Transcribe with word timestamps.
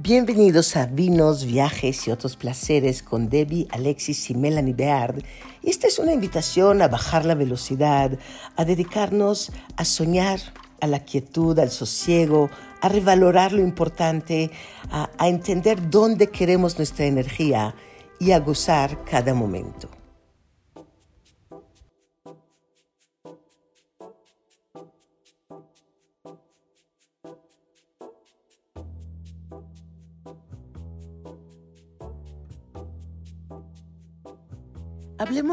Bienvenidos 0.00 0.76
a 0.76 0.86
Vinos, 0.86 1.44
Viajes 1.44 2.06
y 2.06 2.12
otros 2.12 2.36
placeres 2.36 3.02
con 3.02 3.28
Debbie, 3.28 3.66
Alexis 3.68 4.30
y 4.30 4.34
Melanie 4.36 4.72
Beard. 4.72 5.24
Esta 5.64 5.88
es 5.88 5.98
una 5.98 6.12
invitación 6.12 6.82
a 6.82 6.86
bajar 6.86 7.24
la 7.24 7.34
velocidad, 7.34 8.16
a 8.54 8.64
dedicarnos 8.64 9.50
a 9.74 9.84
soñar, 9.84 10.38
a 10.80 10.86
la 10.86 11.00
quietud, 11.00 11.58
al 11.58 11.72
sosiego, 11.72 12.48
a 12.80 12.88
revalorar 12.88 13.52
lo 13.52 13.60
importante, 13.60 14.52
a, 14.92 15.10
entender 15.26 15.90
dónde 15.90 16.28
queremos 16.28 16.78
nuestra 16.78 17.06
energía 17.06 17.74
y 18.20 18.30
a 18.30 18.38
gozar 18.38 19.02
cada 19.02 19.34
momento. 19.34 19.97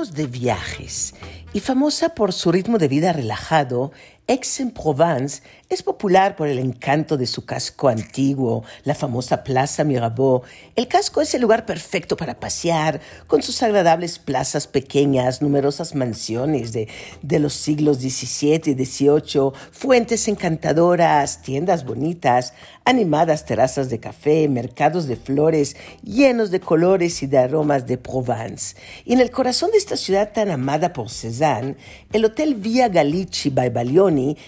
De 0.04 0.28
viajes. 0.28 1.16
Y 1.54 1.62
famosa 1.62 2.10
por 2.10 2.34
su 2.34 2.52
ritmo 2.52 2.78
de 2.78 2.90
vida 2.90 3.14
relajado, 3.14 3.94
Aix-en-Provence 4.28 5.44
es 5.70 5.84
popular 5.84 6.36
por 6.36 6.48
el 6.48 6.58
encanto 6.58 7.16
de 7.16 7.28
su 7.28 7.46
casco 7.46 7.90
antiguo, 7.90 8.64
la 8.84 8.96
famosa 8.96 9.44
Plaza 9.44 9.84
Mirabeau. 9.84 10.42
El 10.76 10.88
casco 10.88 11.22
es 11.22 11.36
el 11.36 11.42
lugar 11.42 11.66
perfecto 11.66 12.18
para 12.18 12.40
pasear, 12.40 13.02
con 13.28 13.44
sus 13.44 13.62
agradables 13.62 14.18
plazas 14.18 14.66
pequeñas, 14.66 15.42
numerosas 15.42 15.94
mansiones 15.94 16.72
de, 16.72 16.88
de 17.22 17.40
los 17.40 17.54
siglos 17.54 17.98
XVII 17.98 18.62
y 18.66 18.86
XVIII, 18.86 19.52
fuentes 19.72 20.28
encantadoras, 20.28 21.42
tiendas 21.44 21.86
bonitas, 21.86 22.54
animadas 22.84 23.46
terrazas 23.46 23.90
de 23.90 24.00
café, 24.00 24.48
mercados 24.48 25.08
de 25.08 25.18
flores 25.18 25.76
llenos 26.04 26.52
de 26.52 26.60
colores 26.60 27.22
y 27.24 27.28
de 27.28 27.40
aromas 27.40 27.86
de 27.86 27.98
Provence. 27.98 28.76
Y 29.04 29.14
en 29.14 29.22
el 29.22 29.32
corazón 29.32 29.72
de 29.72 29.78
esta 29.78 29.98
ciudad 29.98 30.32
tan 30.32 30.50
amada 30.50 30.94
por 30.94 31.10
Cézanne, 31.10 31.76
el 32.12 32.26
Hotel 32.26 32.56
Via 32.56 32.88
Galici 32.88 33.50
by 33.50 33.70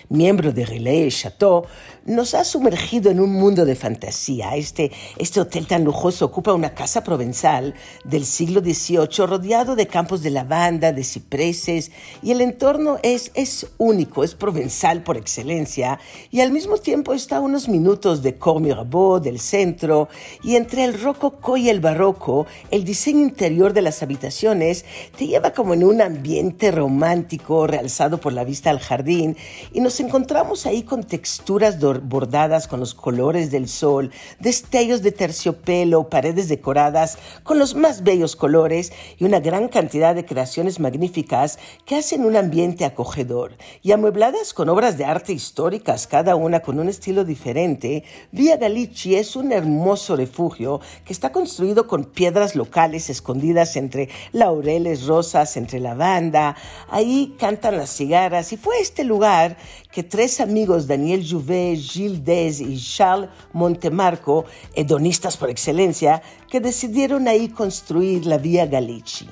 miembro 0.09 0.51
de 0.51 0.63
Relais 0.63 1.09
Chateau, 1.11 1.65
nos 2.07 2.33
ha 2.33 2.45
sumergido 2.45 3.11
en 3.11 3.19
un 3.19 3.33
mundo 3.33 3.65
de 3.65 3.75
fantasía. 3.75 4.55
Este, 4.55 4.91
este 5.17 5.41
hotel 5.41 5.67
tan 5.67 5.83
lujoso 5.83 6.25
ocupa 6.25 6.53
una 6.53 6.73
casa 6.73 7.03
provenzal 7.03 7.75
del 8.05 8.25
siglo 8.25 8.61
XVIII 8.61 9.27
rodeado 9.27 9.75
de 9.75 9.87
campos 9.87 10.23
de 10.23 10.29
lavanda, 10.29 10.93
de 10.93 11.03
cipreses, 11.03 11.91
y 12.23 12.31
el 12.31 12.39
entorno 12.39 12.97
es, 13.03 13.31
es 13.33 13.67
único, 13.77 14.23
es 14.23 14.35
provenzal 14.35 15.03
por 15.03 15.17
excelencia, 15.17 15.99
y 16.31 16.39
al 16.39 16.51
mismo 16.51 16.77
tiempo 16.77 17.13
está 17.13 17.37
a 17.37 17.41
unos 17.41 17.67
minutos 17.67 18.23
de 18.23 18.35
Cour 18.35 18.61
Mirabeau, 18.61 19.19
del 19.19 19.39
centro, 19.39 20.07
y 20.43 20.55
entre 20.55 20.85
el 20.85 20.99
rococó 20.99 21.57
y 21.57 21.69
el 21.69 21.81
barroco, 21.81 22.47
el 22.71 22.85
diseño 22.85 23.21
interior 23.21 23.73
de 23.73 23.81
las 23.81 24.01
habitaciones 24.01 24.85
te 25.17 25.27
lleva 25.27 25.51
como 25.51 25.73
en 25.73 25.83
un 25.83 26.01
ambiente 26.01 26.71
romántico 26.71 27.67
realzado 27.67 28.19
por 28.19 28.31
la 28.31 28.45
vista 28.45 28.69
al 28.69 28.79
jardín, 28.79 29.35
y 29.73 29.81
nos 29.81 29.99
encontramos 29.99 30.65
ahí 30.65 30.83
con 30.83 31.03
texturas 31.03 31.81
bordadas 32.01 32.67
con 32.67 32.79
los 32.79 32.93
colores 32.93 33.51
del 33.51 33.67
sol, 33.67 34.11
destellos 34.39 35.01
de 35.01 35.11
terciopelo, 35.11 36.09
paredes 36.09 36.49
decoradas 36.49 37.17
con 37.43 37.59
los 37.59 37.75
más 37.75 38.03
bellos 38.03 38.35
colores 38.35 38.91
y 39.17 39.25
una 39.25 39.39
gran 39.39 39.67
cantidad 39.67 40.15
de 40.15 40.25
creaciones 40.25 40.79
magníficas 40.79 41.59
que 41.85 41.95
hacen 41.95 42.25
un 42.25 42.35
ambiente 42.35 42.85
acogedor. 42.85 43.57
Y 43.81 43.91
amuebladas 43.91 44.53
con 44.53 44.69
obras 44.69 44.97
de 44.97 45.05
arte 45.05 45.33
históricas, 45.33 46.07
cada 46.07 46.35
una 46.35 46.61
con 46.61 46.79
un 46.79 46.89
estilo 46.89 47.23
diferente, 47.23 48.03
Via 48.31 48.57
Galici 48.57 49.15
es 49.15 49.35
un 49.35 49.51
hermoso 49.51 50.15
refugio 50.15 50.79
que 51.05 51.13
está 51.13 51.31
construido 51.31 51.87
con 51.87 52.05
piedras 52.05 52.55
locales 52.55 53.09
escondidas 53.09 53.75
entre 53.75 54.09
laureles 54.31 55.05
rosas, 55.05 55.57
entre 55.57 55.79
lavanda. 55.79 56.55
Ahí 56.89 57.35
cantan 57.39 57.77
las 57.77 57.95
cigarras 57.95 58.51
y 58.53 58.57
fue 58.57 58.79
este 58.79 59.03
lugar 59.03 59.57
tres 60.03 60.39
amigos, 60.39 60.87
Daniel 60.87 61.25
Jouvet, 61.27 61.77
Gilles 61.79 62.23
Dez 62.23 62.61
y 62.61 62.77
Charles 62.77 63.29
Montemarco, 63.53 64.45
hedonistas 64.75 65.37
por 65.37 65.49
excelencia, 65.49 66.21
que 66.49 66.59
decidieron 66.59 67.27
ahí 67.27 67.49
construir 67.49 68.25
la 68.25 68.37
Vía 68.37 68.65
Galici. 68.65 69.27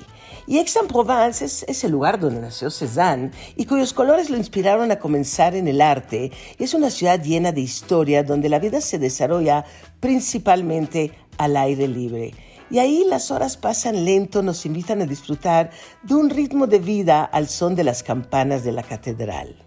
Y 0.48 0.58
Aix-en-Provence 0.58 1.44
es, 1.44 1.64
es, 1.66 1.82
el 1.82 1.90
lugar 1.90 2.20
donde 2.20 2.40
nació 2.40 2.70
Cézanne 2.70 3.32
y 3.56 3.66
cuyos 3.66 3.92
colores 3.92 4.30
lo 4.30 4.36
inspiraron 4.36 4.92
a 4.92 4.98
comenzar 5.00 5.56
en 5.56 5.66
el 5.66 5.80
arte. 5.80 6.30
Es 6.58 6.72
una 6.72 6.90
ciudad 6.90 7.20
llena 7.20 7.50
de 7.50 7.62
historia 7.62 8.22
donde 8.22 8.48
la 8.48 8.60
vida 8.60 8.80
se 8.80 9.00
desarrolla 9.00 9.64
principalmente 9.98 11.12
al 11.36 11.56
aire 11.56 11.88
libre. 11.88 12.32
Y 12.70 12.78
ahí 12.78 13.04
las 13.08 13.30
horas 13.30 13.56
pasan 13.56 14.04
lento, 14.04 14.42
nos 14.42 14.66
invitan 14.66 15.02
a 15.02 15.06
disfrutar 15.06 15.70
de 16.02 16.14
un 16.14 16.30
ritmo 16.30 16.66
de 16.66 16.78
vida 16.78 17.24
al 17.24 17.48
son 17.48 17.74
de 17.74 17.84
las 17.84 18.02
campanas 18.02 18.64
de 18.64 18.72
la 18.72 18.82
catedral. 18.82 19.65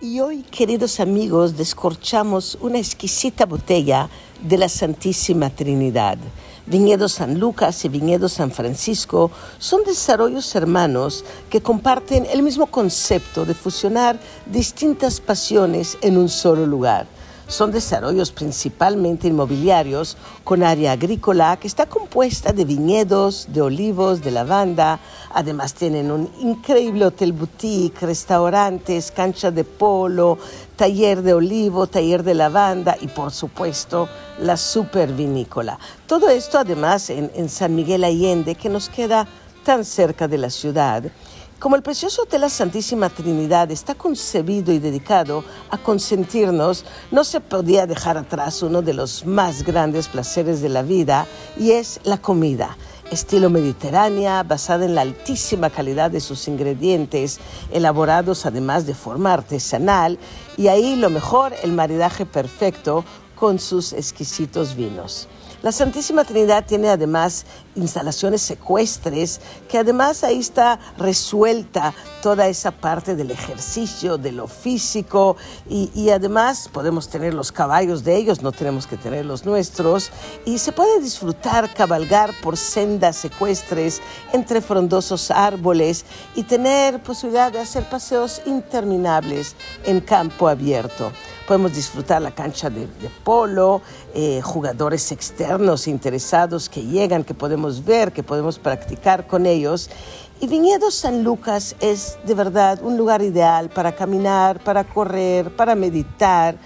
Y 0.00 0.20
hoy, 0.20 0.42
queridos 0.42 1.00
amigos, 1.00 1.56
descorchamos 1.56 2.56
una 2.60 2.78
exquisita 2.78 3.46
botella 3.46 4.08
de 4.40 4.56
la 4.56 4.68
Santísima 4.68 5.50
Trinidad. 5.50 6.18
Viñedo 6.66 7.08
San 7.08 7.40
Lucas 7.40 7.84
y 7.84 7.88
Viñedo 7.88 8.28
San 8.28 8.52
Francisco 8.52 9.32
son 9.58 9.82
desarrollos 9.82 10.54
hermanos 10.54 11.24
que 11.50 11.60
comparten 11.60 12.26
el 12.26 12.44
mismo 12.44 12.68
concepto 12.68 13.44
de 13.44 13.54
fusionar 13.54 14.20
distintas 14.46 15.20
pasiones 15.20 15.98
en 16.00 16.16
un 16.16 16.28
solo 16.28 16.64
lugar 16.64 17.08
son 17.48 17.72
desarrollos 17.72 18.30
principalmente 18.30 19.26
inmobiliarios 19.26 20.16
con 20.44 20.62
área 20.62 20.92
agrícola 20.92 21.56
que 21.56 21.66
está 21.66 21.86
compuesta 21.86 22.52
de 22.52 22.66
viñedos, 22.66 23.48
de 23.48 23.62
olivos, 23.62 24.22
de 24.22 24.30
lavanda. 24.30 25.00
Además 25.32 25.72
tienen 25.72 26.10
un 26.10 26.30
increíble 26.40 27.06
hotel 27.06 27.32
boutique, 27.32 28.02
restaurantes, 28.02 29.10
cancha 29.10 29.50
de 29.50 29.64
polo, 29.64 30.38
taller 30.76 31.22
de 31.22 31.32
olivo, 31.32 31.86
taller 31.86 32.22
de 32.22 32.34
lavanda 32.34 32.96
y 33.00 33.08
por 33.08 33.32
supuesto 33.32 34.08
la 34.40 34.58
super 34.58 35.12
vinícola. 35.12 35.78
Todo 36.06 36.28
esto 36.28 36.58
además 36.58 37.08
en, 37.08 37.30
en 37.34 37.48
San 37.48 37.74
Miguel 37.74 38.04
Allende 38.04 38.54
que 38.54 38.68
nos 38.68 38.90
queda 38.90 39.26
tan 39.64 39.86
cerca 39.86 40.28
de 40.28 40.38
la 40.38 40.50
ciudad 40.50 41.02
como 41.58 41.74
el 41.74 41.82
precioso 41.82 42.22
Hotel 42.22 42.42
La 42.42 42.48
Santísima 42.48 43.08
Trinidad 43.10 43.70
está 43.70 43.94
concebido 43.94 44.72
y 44.72 44.78
dedicado 44.78 45.44
a 45.70 45.78
consentirnos, 45.78 46.84
no 47.10 47.24
se 47.24 47.40
podía 47.40 47.86
dejar 47.86 48.16
atrás 48.16 48.62
uno 48.62 48.80
de 48.80 48.94
los 48.94 49.26
más 49.26 49.64
grandes 49.64 50.08
placeres 50.08 50.60
de 50.60 50.68
la 50.68 50.82
vida 50.82 51.26
y 51.58 51.72
es 51.72 52.00
la 52.04 52.18
comida 52.18 52.76
estilo 53.10 53.48
mediterránea, 53.48 54.42
basada 54.42 54.84
en 54.84 54.94
la 54.94 55.00
altísima 55.00 55.70
calidad 55.70 56.10
de 56.10 56.20
sus 56.20 56.46
ingredientes, 56.46 57.40
elaborados 57.72 58.44
además 58.44 58.86
de 58.86 58.94
forma 58.94 59.32
artesanal, 59.32 60.18
y 60.58 60.68
ahí 60.68 60.94
lo 60.94 61.08
mejor, 61.08 61.54
el 61.62 61.72
maridaje 61.72 62.26
perfecto 62.26 63.06
con 63.34 63.58
sus 63.58 63.92
exquisitos 63.92 64.74
vinos. 64.74 65.28
La 65.62 65.72
Santísima 65.72 66.24
Trinidad 66.24 66.66
tiene 66.66 66.88
además 66.88 67.44
instalaciones 67.78 68.42
secuestres, 68.42 69.40
que 69.68 69.78
además 69.78 70.24
ahí 70.24 70.38
está 70.38 70.78
resuelta 70.96 71.94
toda 72.22 72.48
esa 72.48 72.70
parte 72.70 73.16
del 73.16 73.30
ejercicio, 73.30 74.18
de 74.18 74.32
lo 74.32 74.46
físico, 74.48 75.36
y, 75.68 76.10
además 76.10 76.68
podemos 76.72 77.08
tener 77.08 77.34
los 77.34 77.52
caballos 77.52 78.04
de 78.04 78.16
ellos, 78.16 78.42
no 78.42 78.52
tenemos 78.52 78.86
que 78.86 78.96
tener 78.96 79.24
los 79.24 79.44
nuestros, 79.44 80.10
y 80.44 80.58
se 80.58 80.72
puede 80.72 81.00
disfrutar, 81.00 81.72
cabalgar 81.74 82.32
por 82.42 82.56
sendas 82.56 83.16
secuestres 83.16 84.00
entre 84.32 84.60
frondosos 84.60 85.30
árboles 85.30 86.04
y 86.34 86.42
tener 86.42 87.02
posibilidad 87.02 87.52
de 87.52 87.60
hacer 87.60 87.88
paseos 87.88 88.40
interminables 88.46 89.54
en 89.84 90.00
campo 90.00 90.48
abierto. 90.48 91.12
Podemos 91.46 91.74
disfrutar 91.74 92.20
la 92.20 92.30
cancha 92.30 92.68
de, 92.68 92.86
polo, 93.24 93.80
eh, 94.14 94.40
jugadores 94.42 95.12
externos 95.12 95.88
interesados 95.88 96.68
que 96.68 96.82
llegan, 96.82 97.24
que 97.24 97.34
podemos 97.34 97.67
ver, 97.84 98.12
que 98.12 98.22
podemos 98.22 98.58
practicar 98.58 99.26
con 99.26 99.46
ellos. 99.46 99.90
Y 100.40 100.46
Viñedo 100.46 100.90
San 100.90 101.24
Lucas 101.24 101.74
es 101.80 102.18
de 102.24 102.34
verdad 102.34 102.80
un 102.82 102.96
lugar 102.96 103.22
ideal 103.22 103.68
para 103.70 103.94
caminar, 103.94 104.62
para 104.62 104.84
correr, 104.84 105.54
para 105.56 105.74
meditar, 105.74 106.56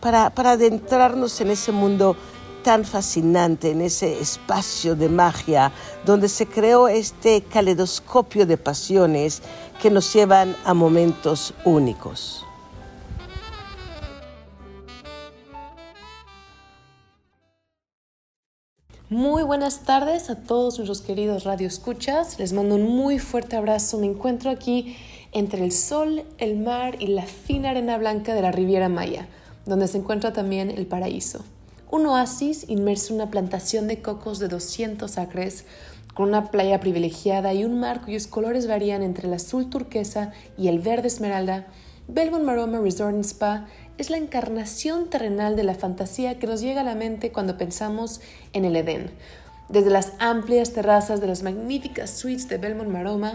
para, 0.00 0.30
para 0.30 0.52
adentrarnos 0.52 1.40
en 1.40 1.50
ese 1.50 1.72
mundo 1.72 2.16
tan 2.62 2.84
fascinante 2.84 3.70
en 3.70 3.80
ese 3.80 4.20
espacio 4.20 4.94
de 4.94 5.08
magia 5.08 5.72
donde 6.04 6.28
se 6.28 6.46
creó 6.46 6.88
este 6.88 7.42
caleidoscopio 7.42 8.46
de 8.46 8.56
pasiones 8.56 9.42
que 9.80 9.90
nos 9.90 10.12
llevan 10.12 10.56
a 10.64 10.74
momentos 10.74 11.54
únicos. 11.64 12.44
Muy 19.10 19.42
buenas 19.42 19.80
tardes 19.80 20.30
a 20.30 20.36
todos 20.36 20.78
nuestros 20.78 21.00
queridos 21.00 21.42
Radio 21.42 21.66
Escuchas. 21.66 22.38
Les 22.38 22.52
mando 22.52 22.76
un 22.76 22.84
muy 22.84 23.18
fuerte 23.18 23.56
abrazo. 23.56 23.98
Me 23.98 24.06
encuentro 24.06 24.52
aquí 24.52 24.96
entre 25.32 25.64
el 25.64 25.72
sol, 25.72 26.22
el 26.38 26.56
mar 26.56 26.94
y 27.00 27.08
la 27.08 27.26
fina 27.26 27.70
arena 27.70 27.98
blanca 27.98 28.34
de 28.34 28.42
la 28.42 28.52
Riviera 28.52 28.88
Maya, 28.88 29.26
donde 29.66 29.88
se 29.88 29.98
encuentra 29.98 30.32
también 30.32 30.70
el 30.70 30.86
paraíso. 30.86 31.44
Un 31.90 32.06
oasis 32.06 32.66
inmerso 32.68 33.12
en 33.12 33.20
una 33.20 33.32
plantación 33.32 33.88
de 33.88 34.00
cocos 34.00 34.38
de 34.38 34.46
200 34.46 35.18
acres, 35.18 35.64
con 36.14 36.28
una 36.28 36.52
playa 36.52 36.78
privilegiada 36.78 37.52
y 37.52 37.64
un 37.64 37.80
mar 37.80 38.02
cuyos 38.02 38.28
colores 38.28 38.68
varían 38.68 39.02
entre 39.02 39.26
el 39.26 39.34
azul 39.34 39.70
turquesa 39.70 40.32
y 40.56 40.68
el 40.68 40.78
verde 40.78 41.08
esmeralda, 41.08 41.66
Belmont 42.06 42.44
Maroma 42.44 42.78
Resort 42.78 43.14
and 43.14 43.24
Spa 43.24 43.66
es 44.00 44.08
la 44.08 44.16
encarnación 44.16 45.10
terrenal 45.10 45.56
de 45.56 45.62
la 45.62 45.74
fantasía 45.74 46.38
que 46.38 46.46
nos 46.46 46.62
llega 46.62 46.80
a 46.80 46.84
la 46.84 46.94
mente 46.94 47.32
cuando 47.32 47.58
pensamos 47.58 48.22
en 48.54 48.64
el 48.64 48.74
Edén. 48.74 49.10
Desde 49.68 49.90
las 49.90 50.14
amplias 50.18 50.72
terrazas 50.72 51.20
de 51.20 51.26
las 51.26 51.42
magníficas 51.42 52.10
suites 52.10 52.48
de 52.48 52.56
Belmont 52.56 52.88
Maroma, 52.88 53.34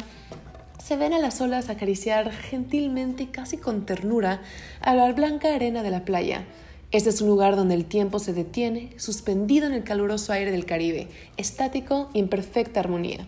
se 0.83 0.97
ven 0.97 1.13
a 1.13 1.19
las 1.19 1.39
olas 1.39 1.69
acariciar 1.69 2.31
gentilmente 2.31 3.23
y 3.23 3.27
casi 3.27 3.57
con 3.57 3.85
ternura 3.85 4.41
a 4.81 4.95
la 4.95 5.13
blanca 5.13 5.53
arena 5.53 5.83
de 5.83 5.91
la 5.91 6.03
playa. 6.03 6.45
Este 6.89 7.11
es 7.11 7.21
un 7.21 7.27
lugar 7.27 7.55
donde 7.55 7.75
el 7.75 7.85
tiempo 7.85 8.17
se 8.17 8.33
detiene, 8.33 8.89
suspendido 8.97 9.67
en 9.67 9.73
el 9.73 9.83
caluroso 9.83 10.33
aire 10.33 10.51
del 10.51 10.65
Caribe, 10.65 11.09
estático 11.37 12.09
y 12.11 12.19
en 12.19 12.27
perfecta 12.27 12.79
armonía. 12.79 13.27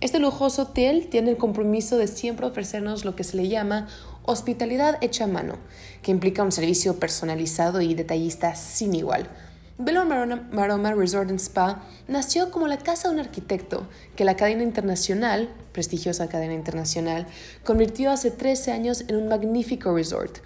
Este 0.00 0.18
lujoso 0.18 0.62
hotel 0.62 1.06
tiene 1.08 1.30
el 1.30 1.36
compromiso 1.36 1.96
de 1.96 2.08
siempre 2.08 2.44
ofrecernos 2.44 3.04
lo 3.04 3.14
que 3.14 3.22
se 3.22 3.36
le 3.36 3.46
llama 3.46 3.86
hospitalidad 4.24 4.98
hecha 5.00 5.24
a 5.24 5.28
mano, 5.28 5.58
que 6.02 6.10
implica 6.10 6.42
un 6.42 6.52
servicio 6.52 6.98
personalizado 6.98 7.80
y 7.80 7.94
detallista 7.94 8.54
sin 8.54 8.94
igual. 8.94 9.28
Belo 9.78 10.04
Maroma 10.04 10.92
Resort 10.94 11.30
and 11.30 11.40
Spa 11.40 11.82
nació 12.06 12.50
como 12.50 12.68
la 12.68 12.78
casa 12.78 13.08
de 13.08 13.14
un 13.14 13.20
arquitecto 13.20 13.88
que 14.14 14.24
la 14.24 14.36
cadena 14.36 14.62
internacional, 14.62 15.48
prestigiosa 15.72 16.28
cadena 16.28 16.54
internacional, 16.54 17.26
convirtió 17.64 18.10
hace 18.10 18.30
13 18.30 18.70
años 18.70 19.04
en 19.08 19.16
un 19.16 19.28
magnífico 19.28 19.94
resort. 19.94 20.38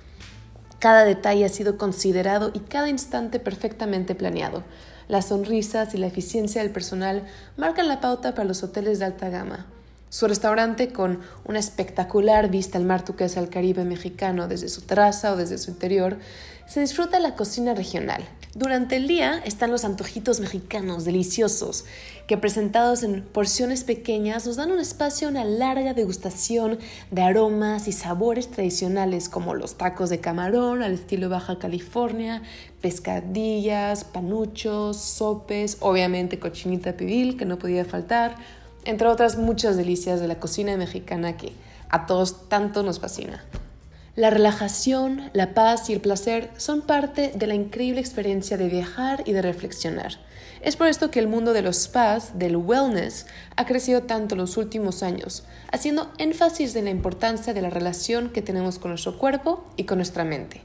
Cada 0.79 1.05
detalle 1.05 1.45
ha 1.45 1.49
sido 1.49 1.77
considerado 1.77 2.51
y 2.55 2.61
cada 2.61 2.89
instante 2.89 3.41
perfectamente 3.41 4.15
planeado. 4.15 4.63
Las 5.09 5.27
sonrisas 5.27 5.95
y 5.95 5.99
la 5.99 6.07
eficiencia 6.07 6.63
del 6.63 6.71
personal 6.71 7.25
marcan 7.57 7.89
la 7.89 8.01
pauta 8.01 8.35
para 8.35 8.49
los 8.49 8.63
hoteles 8.63 8.99
de 8.99 9.07
alta 9.07 9.29
gama. 9.29 9.67
Su 10.17 10.27
restaurante, 10.27 10.95
con 10.95 11.21
una 11.45 11.59
espectacular 11.59 12.49
vista 12.49 12.79
al 12.79 12.87
mar 12.87 13.05
turquesa 13.05 13.39
al 13.39 13.51
Caribe 13.51 13.85
mexicano 13.85 14.49
desde 14.49 14.71
su 14.71 14.81
terraza 14.81 15.31
o 15.31 15.37
desde 15.37 15.59
su 15.59 15.73
interior, 15.73 16.17
se 16.67 16.81
disfruta 16.81 17.21
la 17.21 17.35
cocina 17.35 17.75
regional. 17.75 18.27
Durante 18.55 18.97
el 18.97 19.09
día 19.09 19.43
están 19.45 19.71
los 19.71 19.85
antojitos 19.85 20.41
mexicanos 20.41 21.05
deliciosos, 21.05 21.85
que 22.27 22.39
presentados 22.39 23.03
en 23.03 23.25
porciones 23.25 23.85
pequeñas 23.85 24.47
nos 24.47 24.57
dan 24.57 24.73
un 24.73 24.81
espacio 24.81 25.29
a 25.29 25.33
una 25.33 25.45
larga 25.45 25.93
degustación 25.93 26.79
de 27.11 27.21
aromas 27.21 27.87
y 27.87 27.93
sabores 27.93 28.51
tradicionales 28.51 29.29
como 29.29 29.53
los 29.53 29.77
tacos 29.77 30.09
de 30.09 30.21
camarón 30.21 30.83
al 30.83 30.95
estilo 30.95 31.29
Baja 31.29 31.59
California, 31.59 32.41
pescadillas, 32.81 34.05
panuchos, 34.05 34.97
sopes, 34.97 35.77
obviamente 35.81 36.39
cochinita 36.39 36.95
pibil 36.97 37.37
que 37.37 37.45
no 37.45 37.59
podía 37.59 37.85
faltar, 37.85 38.37
entre 38.87 39.09
otras 39.09 39.37
muchas 39.37 39.77
delicias 39.77 40.21
de 40.21 40.29
la 40.29 40.41
cocina 40.41 40.77
mexicana 40.77 41.37
que 41.37 41.53
a 41.91 42.07
todos 42.07 42.49
tanto 42.49 42.83
nos 42.83 43.01
fascina. 43.01 43.45
La 44.15 44.31
relajación, 44.31 45.31
la 45.35 45.53
paz 45.53 45.91
y 45.91 45.93
el 45.93 46.01
placer 46.01 46.51
son 46.57 46.81
parte 46.81 47.33
de 47.35 47.47
la 47.47 47.55
increíble 47.55 48.01
experiencia 48.01 48.57
de 48.57 48.69
viajar 48.69 49.23
y 49.27 49.33
de 49.33 49.43
reflexionar. 49.43 50.13
Es 50.63 50.75
por 50.75 50.87
esto 50.87 51.11
que 51.11 51.19
el 51.19 51.29
mundo 51.29 51.53
de 51.53 51.61
los 51.61 51.77
spas, 51.77 52.39
del 52.39 52.57
wellness, 52.57 53.27
ha 53.57 53.67
crecido 53.67 54.05
tanto 54.05 54.35
en 54.35 54.41
los 54.41 54.57
últimos 54.57 55.03
años, 55.03 55.45
haciendo 55.71 56.11
énfasis 56.17 56.75
en 56.77 56.87
la 56.87 56.91
importancia 56.91 57.53
de 57.53 57.61
la 57.61 57.69
relación 57.69 58.31
que 58.31 58.41
tenemos 58.41 58.79
con 58.79 58.91
nuestro 58.91 59.19
cuerpo 59.19 59.67
y 59.77 59.85
con 59.85 59.99
nuestra 59.99 60.25
mente. 60.25 60.63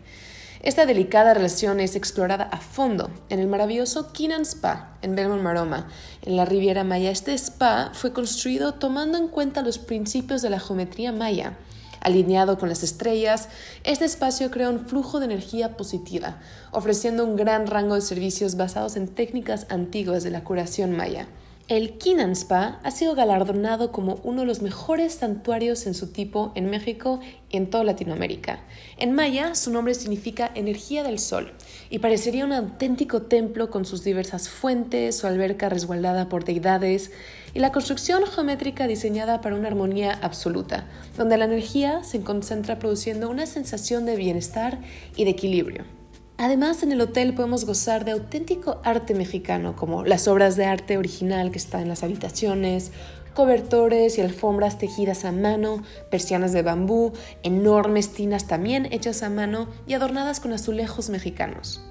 Esta 0.64 0.86
delicada 0.86 1.34
relación 1.34 1.80
es 1.80 1.96
explorada 1.96 2.44
a 2.44 2.58
fondo 2.58 3.10
en 3.30 3.40
el 3.40 3.48
maravilloso 3.48 4.14
Kinan 4.14 4.44
Spa 4.44 4.96
en 5.02 5.16
Belmont 5.16 5.42
Maroma, 5.42 5.88
en 6.22 6.36
la 6.36 6.46
Riviera 6.46 6.84
Maya. 6.84 7.10
Este 7.10 7.34
spa 7.34 7.90
fue 7.94 8.14
construido 8.14 8.76
tomando 8.76 9.18
en 9.18 9.28
cuenta 9.28 9.64
los 9.64 9.80
principios 9.80 10.44
de 10.44 10.52
la 10.52 10.60
geometría 10.60 11.12
maya 11.12 11.58
Alineado 12.02 12.58
con 12.58 12.68
las 12.68 12.82
estrellas, 12.82 13.48
este 13.84 14.06
espacio 14.06 14.50
crea 14.50 14.70
un 14.70 14.88
flujo 14.88 15.20
de 15.20 15.26
energía 15.26 15.78
positiva, 15.78 16.40
ofreciendo 16.72 17.24
un 17.24 17.36
gran 17.36 17.68
rango 17.68 17.94
de 17.94 18.02
servicios 18.02 18.56
basados 18.56 18.96
en 18.96 19.08
técnicas 19.08 19.68
antiguas 19.70 20.24
de 20.24 20.32
la 20.32 20.44
curación 20.44 20.98
maya. 20.98 21.28
El 21.68 21.98
Kinan 21.98 22.32
Spa 22.32 22.80
ha 22.84 22.92
sido 22.92 23.16
galardonado 23.16 23.92
como 23.92 24.20
uno 24.24 24.42
de 24.42 24.48
los 24.48 24.62
mejores 24.62 25.14
santuarios 25.14 25.86
en 25.86 25.94
su 25.94 26.12
tipo 26.12 26.52
en 26.56 26.70
México 26.70 27.22
y 27.50 27.58
en 27.58 27.70
toda 27.70 27.84
Latinoamérica. 27.84 28.60
En 28.98 29.14
maya, 29.14 29.56
su 29.56 29.72
nombre 29.72 29.94
significa 29.94 30.52
energía 30.54 31.04
del 31.04 31.20
sol 31.20 31.54
y 31.90 32.00
parecería 32.00 32.46
un 32.46 32.52
auténtico 32.52 33.22
templo 33.22 33.70
con 33.70 33.86
sus 33.86 34.04
diversas 34.04 34.50
fuentes, 34.50 35.18
su 35.18 35.28
alberca 35.28 35.70
resguardada 35.70 36.28
por 36.28 36.44
deidades 36.44 37.12
y 37.54 37.60
la 37.60 37.72
construcción 37.72 38.26
geométrica 38.26 38.88
diseñada 38.88 39.40
para 39.40 39.56
una 39.56 39.68
armonía 39.68 40.20
absoluta, 40.22 40.88
donde 41.16 41.38
la 41.38 41.46
energía 41.46 42.04
se 42.04 42.22
concentra 42.22 42.80
produciendo 42.80 43.30
una 43.30 43.46
sensación 43.46 44.06
de 44.06 44.16
bienestar 44.18 44.80
y 45.16 45.24
de 45.24 45.32
equilibrio. 45.32 46.01
Además, 46.42 46.82
en 46.82 46.92
el 46.92 47.00
hotel 47.02 47.36
podemos 47.36 47.66
gozar 47.66 48.04
de 48.04 48.14
auténtico 48.14 48.82
arte 48.84 49.14
mexicano, 49.14 49.76
como 49.76 50.04
las 50.04 50.28
obras 50.28 50.56
de 50.56 50.66
arte 50.66 50.98
original 50.98 51.52
que 51.52 51.60
están 51.60 51.84
en 51.84 51.90
las 51.90 52.02
habitaciones, 52.02 52.92
cobertores 53.36 54.18
y 54.18 54.22
alfombras 54.22 54.80
tejidas 54.80 55.24
a 55.24 55.32
mano, 55.32 55.84
persianas 56.10 56.52
de 56.52 56.64
bambú, 56.64 57.14
enormes 57.44 58.10
tinas 58.10 58.48
también 58.48 58.88
hechas 58.92 59.22
a 59.22 59.30
mano 59.30 59.68
y 59.86 59.94
adornadas 59.94 60.40
con 60.40 60.52
azulejos 60.52 61.12
mexicanos. 61.12 61.84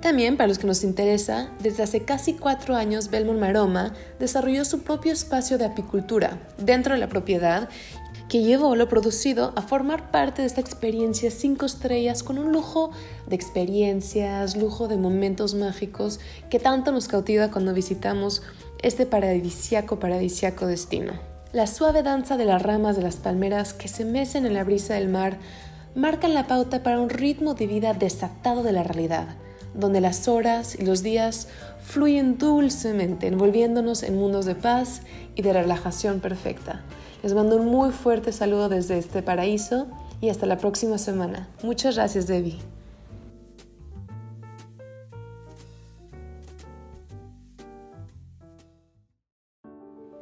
También, 0.00 0.36
para 0.36 0.48
los 0.48 0.58
que 0.58 0.66
nos 0.66 0.82
interesa, 0.82 1.50
desde 1.60 1.84
hace 1.84 2.04
casi 2.04 2.34
cuatro 2.34 2.74
años 2.74 3.08
Belmont 3.10 3.38
Maroma 3.38 3.94
desarrolló 4.18 4.64
su 4.64 4.82
propio 4.82 5.12
espacio 5.12 5.58
de 5.58 5.64
apicultura 5.64 6.40
dentro 6.58 6.94
de 6.94 7.00
la 7.00 7.08
propiedad 7.08 7.68
que 8.28 8.42
llevó 8.42 8.74
lo 8.74 8.88
producido 8.88 9.52
a 9.56 9.62
formar 9.62 10.10
parte 10.10 10.42
de 10.42 10.48
esta 10.48 10.60
experiencia 10.60 11.30
cinco 11.30 11.66
estrellas 11.66 12.22
con 12.22 12.38
un 12.38 12.52
lujo 12.52 12.90
de 13.26 13.36
experiencias, 13.36 14.56
lujo 14.56 14.88
de 14.88 14.96
momentos 14.96 15.54
mágicos 15.54 16.18
que 16.50 16.58
tanto 16.58 16.90
nos 16.90 17.06
cautiva 17.06 17.50
cuando 17.50 17.72
visitamos 17.72 18.42
este 18.82 19.06
paradisiaco, 19.06 19.98
paradisiaco 19.98 20.66
destino. 20.66 21.12
La 21.52 21.66
suave 21.66 22.02
danza 22.02 22.36
de 22.36 22.44
las 22.44 22.62
ramas 22.62 22.96
de 22.96 23.02
las 23.02 23.16
palmeras 23.16 23.72
que 23.72 23.88
se 23.88 24.04
mecen 24.04 24.44
en 24.44 24.54
la 24.54 24.64
brisa 24.64 24.94
del 24.94 25.08
mar 25.08 25.38
marcan 25.94 26.34
la 26.34 26.46
pauta 26.46 26.82
para 26.82 27.00
un 27.00 27.08
ritmo 27.08 27.54
de 27.54 27.66
vida 27.66 27.94
desatado 27.94 28.62
de 28.62 28.72
la 28.72 28.82
realidad, 28.82 29.28
donde 29.72 30.00
las 30.00 30.28
horas 30.28 30.74
y 30.78 30.84
los 30.84 31.02
días 31.02 31.48
fluyen 31.80 32.36
dulcemente, 32.36 33.28
envolviéndonos 33.28 34.02
en 34.02 34.16
mundos 34.16 34.44
de 34.44 34.56
paz 34.56 35.02
y 35.36 35.42
de 35.42 35.52
relajación 35.52 36.20
perfecta. 36.20 36.82
Les 37.26 37.34
mando 37.34 37.56
un 37.56 37.66
muy 37.66 37.90
fuerte 37.90 38.30
saludo 38.30 38.68
desde 38.68 38.98
este 38.98 39.20
paraíso 39.20 39.88
y 40.20 40.28
hasta 40.28 40.46
la 40.46 40.58
próxima 40.58 40.96
semana. 40.96 41.48
Muchas 41.64 41.96
gracias, 41.96 42.28
Debbie. 42.28 42.56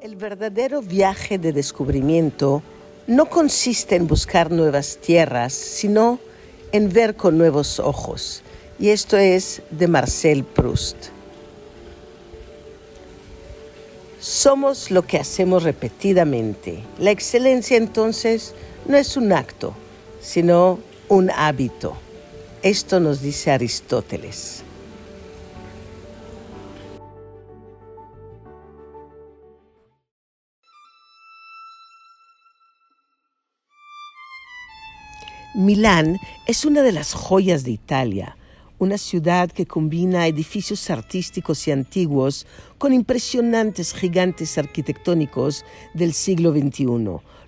El 0.01 0.17
verdadero 0.17 0.81
viaje 0.81 1.37
de 1.37 1.53
descubrimiento 1.53 2.63
no 3.07 3.27
consiste 3.27 3.97
en 3.97 4.07
buscar 4.07 4.51
nuevas 4.51 4.97
tierras, 4.97 5.53
sino 5.53 6.19
en 6.73 6.91
ver 6.91 7.17
con 7.17 7.37
nuevos 7.37 7.81
ojos. 7.81 8.43
Y 8.79 8.89
esto 8.89 9.19
es 9.19 9.61
de 9.71 9.89
Marcel 9.89 10.43
Proust. 10.43 11.14
Somos 14.35 14.91
lo 14.91 15.07
que 15.07 15.17
hacemos 15.17 15.63
repetidamente. 15.63 16.83
La 16.99 17.13
excelencia 17.13 17.77
entonces 17.77 18.53
no 18.85 18.97
es 18.97 19.17
un 19.17 19.33
acto, 19.33 19.75
sino 20.21 20.81
un 21.09 21.31
hábito. 21.31 21.97
Esto 22.61 22.99
nos 22.99 23.23
dice 23.23 23.53
Aristóteles. 23.53 24.65
Milán 35.55 36.19
es 36.49 36.65
una 36.65 36.83
de 36.83 36.91
las 36.91 37.15
joyas 37.15 37.63
de 37.63 37.71
Italia 37.71 38.37
una 38.79 38.99
ciudad 38.99 39.51
que 39.51 39.67
combina 39.67 40.27
edificios 40.27 40.91
artísticos 40.91 41.67
y 41.69 41.71
antiguos 41.73 42.47
con 42.85 42.93
impresionantes 42.93 43.95
gigantes 43.95 44.59
arquitectónicos 44.59 45.65
del 45.95 46.13
siglo 46.13 46.53
XXI. 46.53 46.85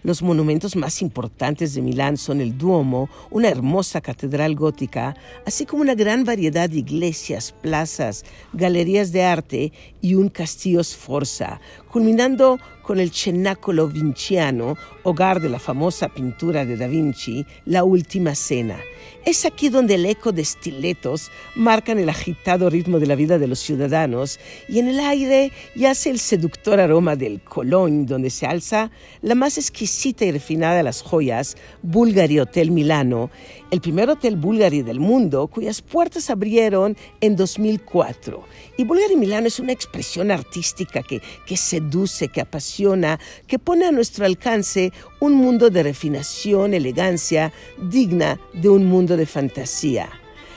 Los 0.02 0.22
monumentos 0.22 0.76
más 0.76 1.02
importantes 1.02 1.74
de 1.74 1.82
Milán 1.82 2.16
son 2.16 2.40
el 2.40 2.56
Duomo, 2.56 3.10
una 3.28 3.50
hermosa 3.50 4.00
catedral 4.00 4.54
gótica, 4.54 5.14
así 5.44 5.66
como 5.66 5.82
una 5.82 5.94
gran 5.94 6.24
variedad 6.24 6.70
de 6.70 6.78
iglesias, 6.78 7.52
plazas, 7.52 8.24
galerías 8.54 9.12
de 9.12 9.24
arte 9.24 9.72
y 10.00 10.14
un 10.14 10.30
castillo 10.30 10.82
Sforza, 10.82 11.60
culminando 11.90 12.58
con 12.82 13.00
el 13.00 13.10
cenáculo 13.10 13.88
vinciano, 13.88 14.76
hogar 15.02 15.40
de 15.40 15.48
la 15.48 15.58
famosa 15.58 16.08
pintura 16.08 16.64
de 16.64 16.76
Da 16.76 16.86
Vinci, 16.86 17.44
La 17.64 17.82
Última 17.82 18.34
Cena. 18.36 18.78
Es 19.24 19.44
aquí 19.44 19.70
donde 19.70 19.96
el 19.96 20.06
eco 20.06 20.30
de 20.30 20.42
estiletos 20.42 21.32
marcan 21.56 21.98
el 21.98 22.08
agitado 22.08 22.70
ritmo 22.70 23.00
de 23.00 23.06
la 23.06 23.16
vida 23.16 23.38
de 23.40 23.48
los 23.48 23.58
ciudadanos 23.58 24.38
y 24.68 24.78
en 24.78 24.86
el 24.86 25.00
aire 25.00 25.25
yace 25.74 26.10
el 26.10 26.18
seductor 26.18 26.80
aroma 26.80 27.16
del 27.16 27.40
Cologne, 27.40 28.06
donde 28.06 28.30
se 28.30 28.46
alza 28.46 28.90
la 29.22 29.34
más 29.34 29.58
exquisita 29.58 30.24
y 30.24 30.32
refinada 30.32 30.76
de 30.76 30.82
las 30.82 31.02
joyas, 31.02 31.56
Bulgari 31.82 32.40
Hotel 32.40 32.70
Milano, 32.70 33.30
el 33.70 33.80
primer 33.80 34.08
hotel 34.10 34.36
Bulgari 34.36 34.82
del 34.82 35.00
mundo, 35.00 35.46
cuyas 35.48 35.82
puertas 35.82 36.30
abrieron 36.30 36.96
en 37.20 37.36
2004. 37.36 38.44
Y 38.76 38.84
Bulgari 38.84 39.16
Milano 39.16 39.46
es 39.46 39.58
una 39.58 39.72
expresión 39.72 40.30
artística 40.30 41.02
que, 41.02 41.20
que 41.46 41.56
seduce, 41.56 42.28
que 42.28 42.40
apasiona, 42.40 43.18
que 43.46 43.58
pone 43.58 43.86
a 43.86 43.92
nuestro 43.92 44.24
alcance 44.24 44.92
un 45.20 45.34
mundo 45.34 45.70
de 45.70 45.82
refinación, 45.82 46.74
elegancia, 46.74 47.52
digna 47.78 48.38
de 48.52 48.68
un 48.68 48.86
mundo 48.86 49.16
de 49.16 49.26
fantasía. 49.26 50.08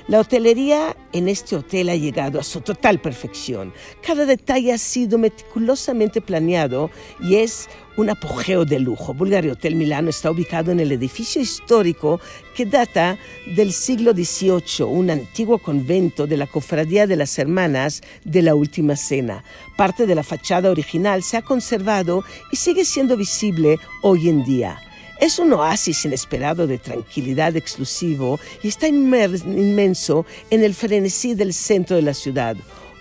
La 0.09 0.19
hotelería 0.21 0.97
en 1.13 1.29
este 1.29 1.55
hotel 1.55 1.87
ha 1.89 1.95
llegado 1.95 2.39
a 2.39 2.43
su 2.43 2.61
total 2.61 2.99
perfección. 2.99 3.71
Cada 4.01 4.25
detalle 4.25 4.73
ha 4.73 4.79
sido 4.79 5.19
meticulosamente 5.19 6.19
planeado 6.19 6.89
y 7.21 7.35
es 7.35 7.69
un 7.95 8.09
apogeo 8.09 8.65
de 8.65 8.79
lujo. 8.79 9.13
Bulgari 9.13 9.51
Hotel 9.51 9.75
Milano 9.75 10.09
está 10.09 10.31
ubicado 10.31 10.71
en 10.71 10.79
el 10.79 10.91
edificio 10.91 11.39
histórico 11.39 12.19
que 12.55 12.65
data 12.65 13.19
del 13.55 13.71
siglo 13.71 14.13
XVIII, 14.13 14.87
un 14.87 15.11
antiguo 15.11 15.59
convento 15.59 16.25
de 16.25 16.37
la 16.37 16.47
Cofradía 16.47 17.05
de 17.05 17.15
las 17.15 17.37
Hermanas 17.37 18.01
de 18.25 18.41
la 18.41 18.55
Última 18.55 18.95
Cena. 18.95 19.43
Parte 19.77 20.07
de 20.07 20.15
la 20.15 20.23
fachada 20.23 20.71
original 20.71 21.21
se 21.21 21.37
ha 21.37 21.43
conservado 21.43 22.23
y 22.51 22.55
sigue 22.55 22.83
siendo 22.83 23.15
visible 23.15 23.77
hoy 24.01 24.27
en 24.27 24.43
día. 24.43 24.79
Es 25.19 25.37
un 25.37 25.51
oasis 25.51 26.05
inesperado 26.05 26.65
de 26.65 26.77
tranquilidad 26.77 27.55
exclusivo 27.57 28.39
y 28.63 28.69
está 28.69 28.87
inmenso 28.87 30.25
en 30.49 30.63
el 30.63 30.73
frenesí 30.73 31.35
del 31.35 31.53
centro 31.53 31.97
de 31.97 32.03
la 32.03 32.13
ciudad. 32.13 32.55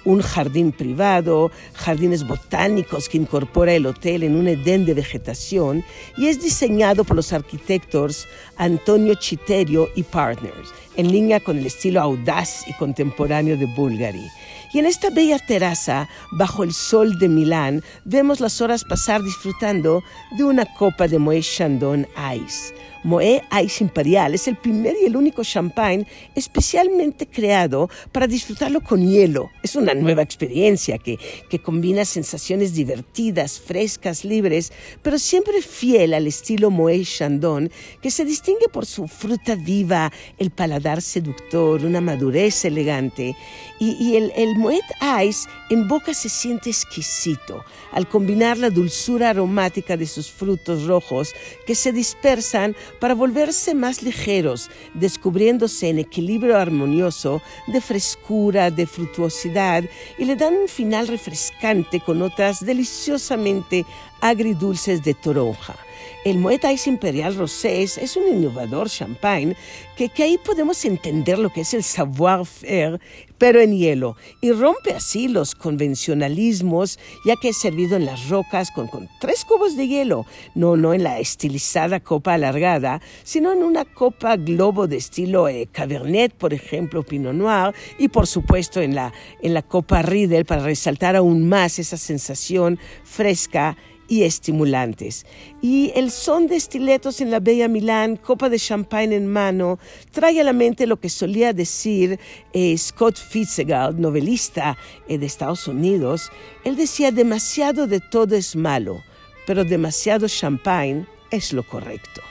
Un 0.09 0.23
jardín 0.23 0.73
privado, 0.73 1.51
jardines 1.75 2.27
botánicos 2.27 3.11
que 3.11 3.19
incorpora 3.19 3.75
el 3.75 3.85
hotel 3.85 4.23
en 4.23 4.37
un 4.37 4.49
edén 4.49 4.87
de 4.87 4.95
vegetación 4.95 5.85
y 6.17 6.29
es 6.29 6.41
diseñado 6.43 7.05
por 7.05 7.15
los 7.15 7.35
arquitectos 7.35 8.27
Antonio 8.57 9.17
Chiterio 9.17 9.91
y 9.97 10.05
Partners, 10.05 10.73
en 10.97 11.13
línea 11.13 11.41
con 11.41 11.59
el 11.59 11.67
estilo 11.67 12.01
audaz 12.01 12.67
y 12.67 12.73
contemporáneo 12.79 13.59
de 13.59 13.67
Bulgari. 13.67 14.27
Y 14.73 14.79
en 14.79 14.87
esta 14.87 15.11
bella 15.11 15.39
terraza, 15.39 16.09
bajo 16.33 16.65
el 16.65 16.73
sol 16.73 17.19
de 17.19 17.29
Milán, 17.29 17.83
vemos 18.07 18.41
las 18.41 18.63
horas 18.63 18.85
pasar 18.85 19.23
disfrutando 19.23 20.03
de 20.39 20.45
una 20.45 20.65
copa 20.77 21.07
de 21.07 21.19
Moët 21.19 21.45
Chandon 21.45 22.07
Ice. 22.35 22.75
Moët 23.05 23.43
Ice 23.65 23.83
Imperial 23.83 24.35
es 24.35 24.49
el 24.49 24.57
primer 24.57 24.95
y 25.01 25.07
el 25.07 25.17
único 25.17 25.45
champagne 25.45 26.07
especialmente 26.35 27.27
creado 27.27 27.89
para 28.13 28.27
disfrutarlo 28.27 28.81
con 28.81 29.07
hielo. 29.09 29.51
Es 29.63 29.77
una 29.77 29.95
nueva 29.95 30.23
experiencia 30.23 30.99
que, 30.99 31.19
que 31.49 31.59
combina 31.61 32.05
sensaciones 32.05 32.75
divertidas, 32.75 33.61
frescas, 33.61 34.25
libres, 34.25 34.73
pero 35.03 35.19
siempre 35.19 35.63
fiel 35.63 36.15
al 36.15 36.27
estilo 36.27 36.71
Moët 36.71 37.05
Chandon, 37.05 37.71
que 38.03 38.11
se 38.11 38.25
distingue 38.25 38.69
por 38.73 38.87
su 38.87 39.07
fruta 39.07 39.55
viva, 39.55 40.13
el 40.39 40.51
paladar 40.51 41.03
seductor, 41.03 41.85
una 41.85 42.01
madurez 42.01 42.65
elegante. 42.65 43.37
Y, 43.79 43.97
y 44.01 44.17
el, 44.17 44.33
el 44.37 44.57
Moet 44.57 44.83
Ice 45.25 45.49
en 45.71 45.87
boca 45.87 46.15
se 46.15 46.29
siente 46.29 46.71
exquisito 46.71 47.65
al 47.93 48.09
combinar 48.09 48.59
la 48.59 48.71
dulzura 48.71 49.31
aromática 49.31 49.97
de 49.97 50.07
sus 50.07 50.31
frutos 50.31 50.85
rojos 50.85 51.35
que 51.67 51.75
se 51.75 51.93
dispersan 51.93 52.75
para 53.01 53.15
volverse 53.15 53.75
más 53.75 54.03
ligeros, 54.03 54.71
descubriéndose 54.95 55.89
en 55.89 55.99
equilibrio 55.99 56.57
armonioso 56.57 57.43
de 57.67 57.81
frescura, 57.81 58.71
de 58.71 58.87
frutuosidad 58.87 59.85
y 60.19 60.25
le 60.25 60.37
dan 60.37 60.55
un 60.55 60.69
final 60.69 61.09
refrescante 61.09 62.01
con 62.01 62.19
notas 62.19 62.65
deliciosamente 62.65 63.85
agridulces 64.21 65.03
de 65.03 65.15
toronja. 65.15 65.77
El 66.25 66.39
Moet 66.39 66.65
Ice 66.65 66.91
Imperial 66.91 67.35
Rosé 67.37 67.83
es 67.83 68.17
un 68.17 68.29
innovador 68.29 68.89
champagne 68.89 69.57
que, 69.99 70.09
que, 70.09 70.23
ahí 70.23 70.39
podemos 70.39 70.85
entender 70.85 71.41
lo 71.41 71.51
que 71.51 71.63
es 71.63 71.75
el 71.75 71.83
savoir-faire, 71.83 73.01
pero 73.37 73.61
en 73.61 73.77
hielo, 73.77 74.17
y 74.41 74.53
rompe 74.53 74.93
así 74.93 75.27
los 75.27 75.57
convencionalismos, 75.57 77.01
ya 77.25 77.35
que 77.35 77.49
es 77.49 77.57
servido 77.57 77.97
en 77.97 78.05
las 78.05 78.29
rocas 78.29 78.71
con, 78.71 78.87
con 78.87 79.09
tres 79.21 79.45
cubos 79.45 79.77
de 79.77 79.89
hielo, 79.89 80.25
no, 80.55 80.77
no 80.77 80.95
en 80.95 81.03
la 81.03 81.19
estilizada 81.19 81.99
copa 81.99 82.35
alargada, 82.35 83.01
sino 83.25 83.53
en 83.53 83.65
una 83.65 83.85
copa 83.85 84.37
globo 84.37 84.87
de 84.87 84.99
estilo 84.99 85.49
eh, 85.49 85.69
Cabernet, 85.71 86.33
por 86.33 86.55
ejemplo, 86.55 87.03
Pinot 87.03 87.35
Noir, 87.35 87.75
y 87.99 88.07
por 88.07 88.29
supuesto 88.29 88.81
en 88.81 88.95
la, 88.95 89.13
en 89.43 89.55
la 89.55 89.63
copa 89.63 90.03
Riedel 90.03 90.45
para 90.45 90.63
resaltar 90.63 91.17
aún 91.17 91.49
más 91.49 91.81
esa 91.81 91.97
sensación 91.97 92.79
fresca 93.03 93.77
y 94.09 94.23
estimulantes. 94.23 95.27
Y 95.63 95.93
el 95.95 96.11
son 96.11 96.47
de 96.47 96.57
estiletos 96.57 97.21
en 97.21 97.31
la 97.31 97.41
bella 97.41 97.69
Milán, 97.69 98.17
copa 98.17 98.49
de 98.49 98.59
champagne 98.59 99.15
en 99.15 99.27
mano, 99.27 99.79
trae 100.11 100.41
a 100.41 100.45
la 100.45 100.53
mente 100.53 100.87
lo 100.87 100.99
que 100.99 101.11
solía 101.11 101.53
decir 101.53 102.19
eh, 102.53 102.77
Scott 102.77 103.17
Fitzgerald, 103.17 103.99
novelista 103.99 104.77
eh, 105.07 105.19
de 105.19 105.27
Estados 105.27 105.69
Unidos. 105.69 106.31
Él 106.65 106.77
decía, 106.77 107.13
demasiado 107.13 107.87
de 107.87 108.01
todo 108.01 108.35
es 108.35 108.57
malo, 108.57 109.03
pero 109.47 109.65
demasiado 109.65 110.27
champagne 110.27 111.07
es 111.31 111.53
lo 111.53 111.63
correcto. 111.63 112.23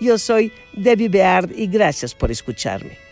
Yo 0.00 0.18
soy 0.18 0.52
Debbie 0.74 1.08
Beard 1.08 1.52
y 1.56 1.66
gracias 1.66 2.14
por 2.14 2.30
escucharme. 2.30 3.11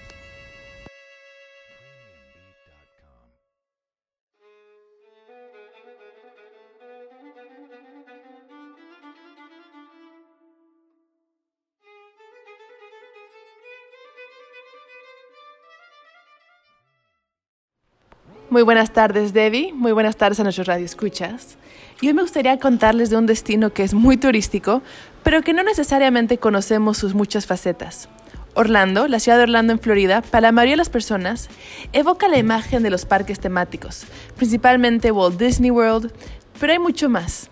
Muy 18.51 18.63
buenas 18.63 18.93
tardes, 18.93 19.33
Debbie. 19.33 19.73
Muy 19.73 19.93
buenas 19.93 20.17
tardes 20.17 20.41
a 20.41 20.43
nuestros 20.43 20.67
radioescuchas. 20.67 21.57
Y 22.01 22.09
hoy 22.09 22.15
me 22.15 22.23
gustaría 22.23 22.59
contarles 22.59 23.09
de 23.09 23.17
un 23.17 23.27
destino 23.27 23.73
que 23.73 23.85
es 23.85 23.95
muy 23.95 24.17
turístico, 24.17 24.83
pero 25.23 25.43
que 25.43 25.53
no 25.53 25.63
necesariamente 25.63 26.39
conocemos 26.39 26.99
sus 26.99 27.15
muchas 27.15 27.47
facetas. 27.47 28.09
Orlando, 28.55 29.07
la 29.07 29.21
ciudad 29.21 29.37
de 29.37 29.45
Orlando 29.45 29.73
en 29.73 29.79
Florida, 29.79 30.21
para 30.21 30.49
la 30.49 30.53
mayoría 30.53 30.73
de 30.73 30.79
las 30.79 30.89
personas, 30.89 31.49
evoca 31.93 32.27
la 32.27 32.39
imagen 32.39 32.83
de 32.83 32.91
los 32.91 33.05
parques 33.05 33.39
temáticos, 33.39 34.05
principalmente 34.37 35.13
Walt 35.13 35.39
Disney 35.39 35.71
World, 35.71 36.13
pero 36.59 36.73
hay 36.73 36.81
mucho 36.81 37.09
más. 37.09 37.49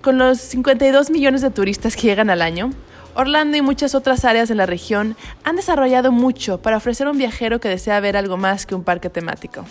Con 0.00 0.16
los 0.16 0.40
52 0.40 1.10
millones 1.10 1.42
de 1.42 1.50
turistas 1.50 1.96
que 1.96 2.06
llegan 2.06 2.30
al 2.30 2.40
año, 2.40 2.70
Orlando 3.14 3.58
y 3.58 3.62
muchas 3.62 3.94
otras 3.94 4.24
áreas 4.24 4.48
de 4.48 4.54
la 4.54 4.64
región 4.64 5.16
han 5.44 5.56
desarrollado 5.56 6.12
mucho 6.12 6.62
para 6.62 6.78
ofrecer 6.78 7.08
a 7.08 7.10
un 7.10 7.18
viajero 7.18 7.60
que 7.60 7.68
desea 7.68 8.00
ver 8.00 8.16
algo 8.16 8.38
más 8.38 8.64
que 8.64 8.74
un 8.74 8.84
parque 8.84 9.10
temático. 9.10 9.66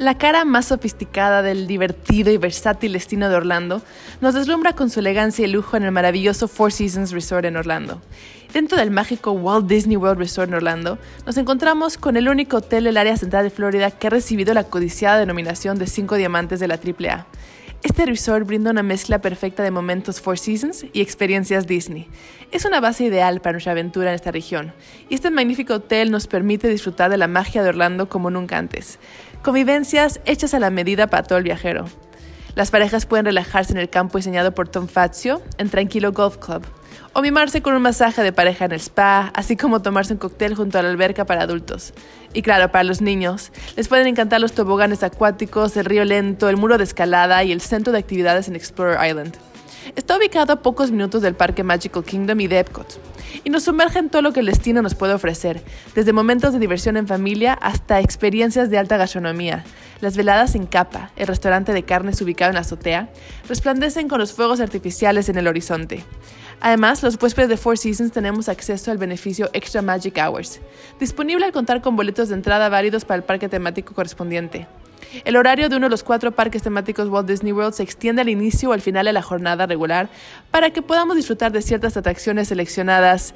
La 0.00 0.16
cara 0.16 0.46
más 0.46 0.68
sofisticada 0.68 1.42
del 1.42 1.66
divertido 1.66 2.30
y 2.30 2.38
versátil 2.38 2.94
destino 2.94 3.28
de 3.28 3.34
Orlando 3.34 3.82
nos 4.22 4.32
deslumbra 4.32 4.72
con 4.72 4.88
su 4.88 5.00
elegancia 5.00 5.44
y 5.46 5.50
lujo 5.50 5.76
en 5.76 5.82
el 5.82 5.92
maravilloso 5.92 6.48
Four 6.48 6.72
Seasons 6.72 7.10
Resort 7.10 7.44
en 7.44 7.58
Orlando. 7.58 8.00
Dentro 8.54 8.78
del 8.78 8.90
mágico 8.90 9.32
Walt 9.32 9.66
Disney 9.66 9.98
World 9.98 10.18
Resort 10.18 10.48
en 10.48 10.54
Orlando, 10.54 10.98
nos 11.26 11.36
encontramos 11.36 11.98
con 11.98 12.16
el 12.16 12.30
único 12.30 12.56
hotel 12.56 12.84
del 12.84 12.96
área 12.96 13.18
central 13.18 13.44
de 13.44 13.50
Florida 13.50 13.90
que 13.90 14.06
ha 14.06 14.10
recibido 14.10 14.54
la 14.54 14.64
codiciada 14.64 15.18
denominación 15.18 15.78
de 15.78 15.86
5 15.86 16.14
diamantes 16.14 16.60
de 16.60 16.68
la 16.68 16.76
AAA. 16.76 17.26
Este 17.82 18.04
resort 18.04 18.46
brinda 18.46 18.70
una 18.70 18.82
mezcla 18.82 19.22
perfecta 19.22 19.62
de 19.62 19.70
momentos 19.70 20.20
Four 20.20 20.38
Seasons 20.38 20.84
y 20.92 21.00
experiencias 21.00 21.66
Disney. 21.66 22.08
Es 22.52 22.66
una 22.66 22.78
base 22.78 23.04
ideal 23.04 23.40
para 23.40 23.52
nuestra 23.52 23.72
aventura 23.72 24.10
en 24.10 24.16
esta 24.16 24.30
región, 24.30 24.74
y 25.08 25.14
este 25.14 25.30
magnífico 25.30 25.74
hotel 25.74 26.10
nos 26.10 26.26
permite 26.26 26.68
disfrutar 26.68 27.10
de 27.10 27.16
la 27.16 27.26
magia 27.26 27.62
de 27.62 27.70
Orlando 27.70 28.10
como 28.10 28.28
nunca 28.30 28.58
antes. 28.58 28.98
Convivencias 29.42 30.20
hechas 30.26 30.52
a 30.52 30.60
la 30.60 30.68
medida 30.68 31.06
para 31.06 31.22
todo 31.22 31.38
el 31.38 31.44
viajero. 31.44 31.86
Las 32.54 32.70
parejas 32.70 33.06
pueden 33.06 33.26
relajarse 33.26 33.72
en 33.72 33.78
el 33.78 33.88
campo 33.88 34.18
diseñado 34.18 34.52
por 34.52 34.68
Tom 34.68 34.88
Fazio 34.88 35.42
en 35.58 35.68
Tranquilo 35.70 36.12
Golf 36.12 36.38
Club 36.38 36.64
o 37.12 37.22
mimarse 37.22 37.62
con 37.62 37.74
un 37.74 37.82
masaje 37.82 38.22
de 38.22 38.32
pareja 38.32 38.66
en 38.66 38.72
el 38.72 38.80
spa, 38.80 39.32
así 39.34 39.56
como 39.56 39.82
tomarse 39.82 40.12
un 40.12 40.18
cóctel 40.18 40.54
junto 40.54 40.78
a 40.78 40.82
la 40.82 40.90
alberca 40.90 41.24
para 41.24 41.42
adultos. 41.42 41.92
Y 42.32 42.42
claro, 42.42 42.70
para 42.70 42.84
los 42.84 43.00
niños, 43.00 43.50
les 43.76 43.88
pueden 43.88 44.06
encantar 44.06 44.40
los 44.40 44.52
toboganes 44.52 45.02
acuáticos, 45.02 45.76
el 45.76 45.86
río 45.86 46.04
lento, 46.04 46.48
el 46.48 46.56
muro 46.56 46.78
de 46.78 46.84
escalada 46.84 47.42
y 47.42 47.52
el 47.52 47.60
centro 47.60 47.92
de 47.92 47.98
actividades 47.98 48.48
en 48.48 48.54
Explorer 48.54 48.98
Island. 49.08 49.49
Está 49.96 50.16
ubicado 50.16 50.52
a 50.52 50.62
pocos 50.62 50.90
minutos 50.90 51.22
del 51.22 51.34
Parque 51.34 51.64
Magical 51.64 52.04
Kingdom 52.04 52.40
y 52.40 52.46
de 52.46 52.60
Epcot, 52.60 53.00
y 53.44 53.50
nos 53.50 53.64
sumerge 53.64 53.98
en 53.98 54.10
todo 54.10 54.22
lo 54.22 54.32
que 54.32 54.40
el 54.40 54.46
destino 54.46 54.82
nos 54.82 54.94
puede 54.94 55.14
ofrecer, 55.14 55.62
desde 55.94 56.12
momentos 56.12 56.52
de 56.52 56.58
diversión 56.58 56.96
en 56.96 57.06
familia 57.06 57.54
hasta 57.54 58.00
experiencias 58.00 58.70
de 58.70 58.78
alta 58.78 58.96
gastronomía. 58.96 59.64
Las 60.00 60.16
veladas 60.16 60.54
en 60.54 60.66
capa, 60.66 61.10
el 61.16 61.26
restaurante 61.26 61.72
de 61.72 61.82
carnes 61.82 62.20
ubicado 62.22 62.50
en 62.50 62.54
la 62.54 62.60
azotea, 62.60 63.10
resplandecen 63.48 64.08
con 64.08 64.18
los 64.18 64.32
fuegos 64.32 64.60
artificiales 64.60 65.28
en 65.28 65.38
el 65.38 65.46
horizonte. 65.46 66.04
Además, 66.60 67.02
los 67.02 67.20
huéspedes 67.20 67.48
de 67.48 67.56
Four 67.56 67.78
Seasons 67.78 68.12
tenemos 68.12 68.48
acceso 68.48 68.90
al 68.90 68.98
beneficio 68.98 69.48
Extra 69.52 69.82
Magic 69.82 70.18
Hours, 70.18 70.60
disponible 70.98 71.46
al 71.46 71.52
contar 71.52 71.80
con 71.80 71.96
boletos 71.96 72.28
de 72.28 72.34
entrada 72.34 72.68
válidos 72.68 73.04
para 73.04 73.16
el 73.16 73.24
parque 73.24 73.48
temático 73.48 73.94
correspondiente. 73.94 74.66
El 75.24 75.36
horario 75.36 75.68
de 75.68 75.76
uno 75.76 75.86
de 75.86 75.90
los 75.90 76.02
cuatro 76.02 76.32
parques 76.32 76.62
temáticos 76.62 77.08
Walt 77.08 77.28
Disney 77.28 77.52
World 77.52 77.74
se 77.74 77.82
extiende 77.82 78.22
al 78.22 78.28
inicio 78.28 78.70
o 78.70 78.72
al 78.72 78.80
final 78.80 79.06
de 79.06 79.12
la 79.12 79.22
jornada 79.22 79.66
regular 79.66 80.08
para 80.50 80.70
que 80.70 80.82
podamos 80.82 81.16
disfrutar 81.16 81.52
de 81.52 81.62
ciertas 81.62 81.96
atracciones 81.96 82.48
seleccionadas 82.48 83.34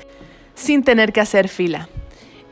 sin 0.55 0.85
tener 0.85 1.13
que 1.13 1.21
hacer 1.21 1.49
fila. 1.49 1.89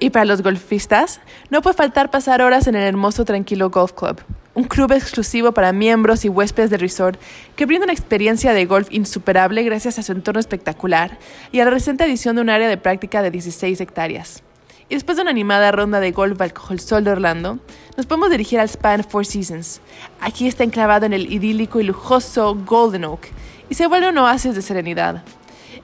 Y 0.01 0.11
para 0.11 0.25
los 0.25 0.43
golfistas, 0.43 1.21
no 1.51 1.63
puede 1.63 1.77
faltar 1.77 2.11
pasar 2.11 2.43
horas 2.43 2.67
en 2.67 2.75
el 2.75 2.83
hermoso 2.83 3.25
Tranquilo 3.25 3.71
Golf 3.71 3.93
Club 3.93 4.21
un 4.55 4.65
club 4.65 4.93
exclusivo 4.93 5.53
para 5.53 5.73
miembros 5.73 6.25
y 6.25 6.29
huéspedes 6.29 6.71
del 6.71 6.81
resort 6.81 7.19
que 7.57 7.67
brinda 7.67 7.85
una 7.85 7.93
experiencia 7.93 8.53
de 8.53 8.67
golf 8.67 8.89
insuperable 8.91 9.63
gracias 9.63 9.99
a 9.99 10.03
su 10.03 10.13
entorno 10.13 10.41
espectacular 10.41 11.19
y 11.53 11.61
a 11.61 11.65
la 11.65 11.71
reciente 11.71 12.05
adición 12.05 12.37
de 12.37 12.43
un 12.43 12.51
área 12.51 12.69
de 12.69 12.77
práctica 12.77 13.23
de 13.23 13.31
16 13.31 13.81
hectáreas. 13.81 14.43
Y 14.89 14.95
después 14.95 15.17
de 15.17 15.23
una 15.23 15.31
animada 15.31 15.73
ronda 15.73 16.01
de 16.01 16.13
golf 16.13 16.37
bajo 16.37 16.73
el 16.73 16.81
sol 16.81 17.05
de 17.05 17.13
Orlando, 17.13 17.61
nos 17.97 18.07
podemos 18.07 18.31
dirigir 18.31 18.59
al 18.59 18.69
Spa 18.69 18.95
and 18.95 19.09
Four 19.09 19.27
Seasons. 19.27 19.81
Aquí 20.21 20.47
está 20.47 20.65
enclavado 20.65 21.07
en 21.07 21.13
el 21.13 21.33
idílico 21.33 21.81
y 21.81 21.85
lujoso 21.85 22.55
Golden 22.67 23.05
Oak 23.05 23.29
y 23.69 23.75
se 23.75 23.87
vuelve 23.87 24.09
un 24.09 24.19
oasis 24.19 24.55
de 24.55 24.63
serenidad. 24.63 25.23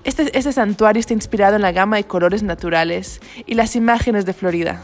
Este, 0.05 0.37
este 0.37 0.53
santuario 0.53 1.01
está 1.01 1.13
inspirado 1.13 1.57
en 1.57 1.63
la 1.63 1.73
gama 1.73 1.97
de 1.97 2.05
colores 2.05 2.43
naturales 2.43 3.21
y 3.47 3.55
las 3.55 3.77
imágenes 3.77 4.25
de 4.25 4.33
Florida. 4.33 4.83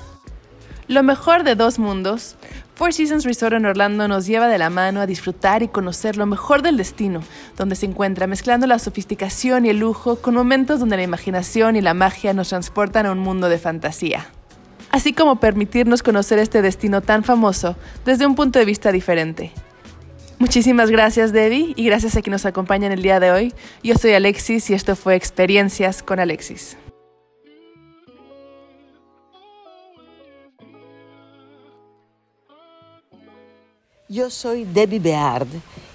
Lo 0.87 1.03
mejor 1.03 1.45
de 1.45 1.55
dos 1.55 1.79
mundos, 1.79 2.37
Four 2.75 2.93
Seasons 2.93 3.25
Resort 3.25 3.55
en 3.55 3.65
Orlando 3.65 4.07
nos 4.07 4.27
lleva 4.27 4.49
de 4.49 4.59
la 4.59 4.69
mano 4.69 5.01
a 5.01 5.07
disfrutar 5.07 5.63
y 5.63 5.69
conocer 5.69 6.17
lo 6.17 6.27
mejor 6.27 6.61
del 6.61 6.77
destino, 6.77 7.23
donde 7.57 7.77
se 7.77 7.87
encuentra 7.87 8.27
mezclando 8.27 8.67
la 8.67 8.79
sofisticación 8.79 9.65
y 9.65 9.71
el 9.71 9.79
lujo 9.79 10.17
con 10.17 10.35
momentos 10.35 10.81
donde 10.81 10.97
la 10.97 11.03
imaginación 11.03 11.77
y 11.77 11.81
la 11.81 11.95
magia 11.95 12.35
nos 12.35 12.51
transportan 12.51 13.07
a 13.07 13.13
un 13.13 13.19
mundo 13.19 13.49
de 13.49 13.59
fantasía. 13.59 14.27
Así 14.95 15.13
como 15.13 15.41
permitirnos 15.41 16.05
conocer 16.05 16.39
este 16.39 16.63
destino 16.63 17.01
tan 17.01 17.25
famoso 17.25 17.75
desde 18.05 18.27
un 18.27 18.37
punto 18.37 18.61
de 18.61 18.65
vista 18.65 18.93
diferente. 18.93 19.51
Muchísimas 20.39 20.89
gracias 20.89 21.33
Debbie 21.33 21.73
y 21.75 21.85
gracias 21.85 22.17
a 22.17 22.23
quien 22.23 22.31
nos 22.31 22.47
acompañan 22.47 22.93
el 22.93 23.03
día 23.03 23.19
de 23.19 23.33
hoy. 23.33 23.55
Yo 23.83 23.97
soy 23.97 24.13
Alexis 24.13 24.71
y 24.71 24.75
esto 24.75 24.95
fue 24.95 25.17
Experiencias 25.17 26.01
con 26.01 26.21
Alexis. 26.21 26.77
Yo 34.09 34.31
soy 34.31 34.65
Debbie 34.65 35.01
Beard 35.01 35.49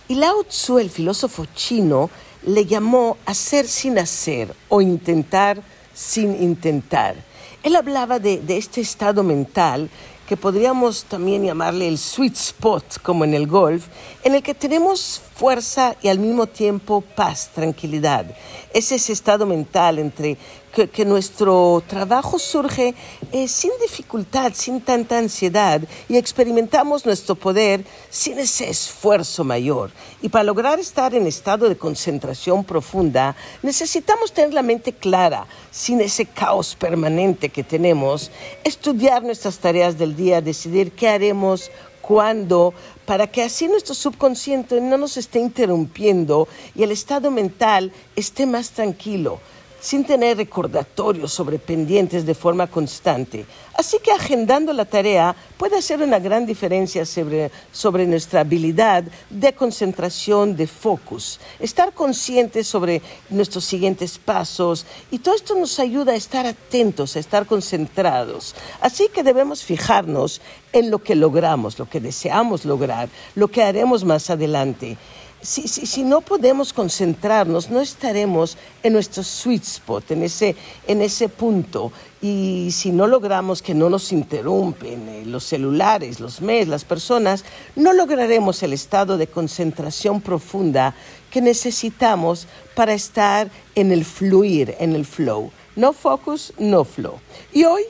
y 0.09 0.15
Lao 0.15 0.43
Tzu, 0.43 0.77
el 0.79 0.89
filósofo 0.89 1.45
chino, 1.55 2.09
le 2.45 2.65
llamó 2.65 3.15
hacer 3.25 3.65
sin 3.65 3.97
hacer 3.97 4.53
o 4.67 4.81
intentar 4.81 5.61
sin 5.93 6.43
intentar. 6.43 7.28
Él 7.63 7.75
hablaba 7.75 8.19
de, 8.19 8.37
de 8.37 8.57
este 8.57 8.81
estado 8.81 9.23
mental 9.23 9.89
que 10.27 10.37
podríamos 10.37 11.05
también 11.05 11.43
llamarle 11.43 11.87
el 11.87 11.97
sweet 11.97 12.35
spot, 12.35 13.01
como 13.01 13.23
en 13.23 13.33
el 13.33 13.47
golf, 13.47 13.87
en 14.23 14.35
el 14.35 14.43
que 14.43 14.53
tenemos 14.53 15.23
fuerza 15.39 15.95
y 16.01 16.09
al 16.09 16.19
mismo 16.19 16.47
tiempo 16.47 16.99
paz, 16.99 17.49
tranquilidad. 17.55 18.25
Es 18.73 18.91
ese 18.91 19.13
estado 19.13 19.45
mental 19.45 19.97
entre 19.97 20.37
que, 20.69 21.05
nuestro 21.05 21.81
trabajo 21.87 22.37
surge 22.37 22.93
eh, 23.31 23.47
sin 23.47 23.71
dificultad, 23.81 24.51
sin 24.53 24.81
tanta 24.81 25.17
ansiedad 25.17 25.81
y 26.07 26.17
experimentamos 26.17 27.05
nuestro 27.05 27.35
poder 27.35 27.85
sin 28.09 28.37
ese 28.37 28.69
esfuerzo 28.69 29.45
mayor. 29.45 29.91
Y 30.21 30.27
para 30.27 30.43
lograr 30.43 30.77
estar 30.77 31.15
en 31.15 31.25
estado 31.25 31.69
de 31.69 31.77
concentración 31.77 32.65
profunda, 32.65 33.35
necesitamos 33.63 34.33
tener 34.33 34.53
la 34.53 34.61
mente 34.61 34.91
clara, 34.91 35.47
sin 35.71 36.01
ese 36.01 36.25
caos 36.25 36.75
permanente 36.75 37.47
que 37.49 37.63
tenemos, 37.63 38.29
estudiar 38.63 39.23
nuestras 39.23 39.57
tareas 39.57 39.97
del 39.97 40.15
día, 40.15 40.41
decidir 40.41 40.91
qué 40.91 41.07
haremos, 41.07 41.71
cuándo, 42.09 42.73
para 43.05 43.27
que 43.27 43.43
así 43.43 43.67
nuestro 43.67 43.93
subconsciente 43.93 44.81
no 44.81 44.97
nos 44.97 45.15
esté 45.15 45.37
interrumpiendo 45.37 46.47
y 46.73 46.81
el 46.81 46.89
estado 46.89 47.29
mental 47.29 47.91
esté 48.15 48.47
más 48.47 48.71
tranquilo 48.71 49.39
sin 49.79 50.03
tener 50.03 50.37
recordatorios 50.37 51.31
sobre 51.31 51.59
pendientes 51.59 52.25
de 52.25 52.35
forma 52.35 52.67
constante. 52.67 53.45
Así 53.73 53.97
que 54.03 54.11
agendando 54.11 54.73
la 54.73 54.85
tarea 54.85 55.35
puede 55.57 55.77
hacer 55.77 56.01
una 56.01 56.19
gran 56.19 56.45
diferencia 56.45 57.05
sobre, 57.05 57.49
sobre 57.71 58.05
nuestra 58.05 58.41
habilidad 58.41 59.03
de 59.29 59.53
concentración, 59.53 60.57
de 60.57 60.67
focus, 60.67 61.39
estar 61.59 61.93
conscientes 61.93 62.67
sobre 62.67 63.01
nuestros 63.29 63.63
siguientes 63.63 64.17
pasos 64.17 64.85
y 65.11 65.19
todo 65.19 65.35
esto 65.35 65.55
nos 65.55 65.79
ayuda 65.79 66.11
a 66.11 66.17
estar 66.17 66.45
atentos, 66.45 67.15
a 67.15 67.19
estar 67.19 67.45
concentrados. 67.45 68.55
Así 68.81 69.07
que 69.13 69.23
debemos 69.23 69.63
fijarnos 69.63 70.41
en 70.73 70.91
lo 70.91 70.99
que 70.99 71.15
logramos, 71.15 71.79
lo 71.79 71.89
que 71.89 72.01
deseamos 72.01 72.65
lograr, 72.65 73.09
lo 73.35 73.47
que 73.47 73.63
haremos 73.63 74.03
más 74.03 74.29
adelante 74.29 74.97
si, 75.41 75.67
si, 75.67 76.03
no 76.03 76.21
podemos 76.21 76.73
concentrarnos, 76.73 77.69
no 77.69 77.79
estaremos 77.79 78.57
en 78.83 78.93
nuestro 78.93 79.23
sweet 79.23 79.63
spot, 79.63 80.11
en 80.11 80.23
ese, 80.23 80.55
en 80.85 81.01
ese 81.01 81.29
punto. 81.29 81.91
Y 82.21 82.69
si 82.71 82.91
no 82.91 83.07
logramos 83.07 83.61
que 83.61 83.73
no 83.73 83.89
nos 83.89 84.11
interrumpen 84.11 85.07
eh, 85.07 85.23
los 85.25 85.45
celulares, 85.45 86.19
los 86.19 86.41
mails, 86.41 86.67
las 86.67 86.83
personas, 86.83 87.45
no 87.75 87.93
lograremos 87.93 88.61
el 88.63 88.73
estado 88.73 89.17
de 89.17 89.27
concentración 89.27 90.19
profunda 90.19 90.93
que 91.31 91.41
necesitamos 91.41 92.47
para 92.75 92.93
estar 92.93 93.49
en 93.75 93.91
el 93.91 94.03
fluir, 94.03 94.75
en 94.79 94.93
el 94.93 95.05
flow. 95.05 95.51
No 95.77 95.93
focus, 95.93 96.51
no 96.57 96.83
flow. 96.83 97.19
Y 97.53 97.63
hoy, 97.63 97.83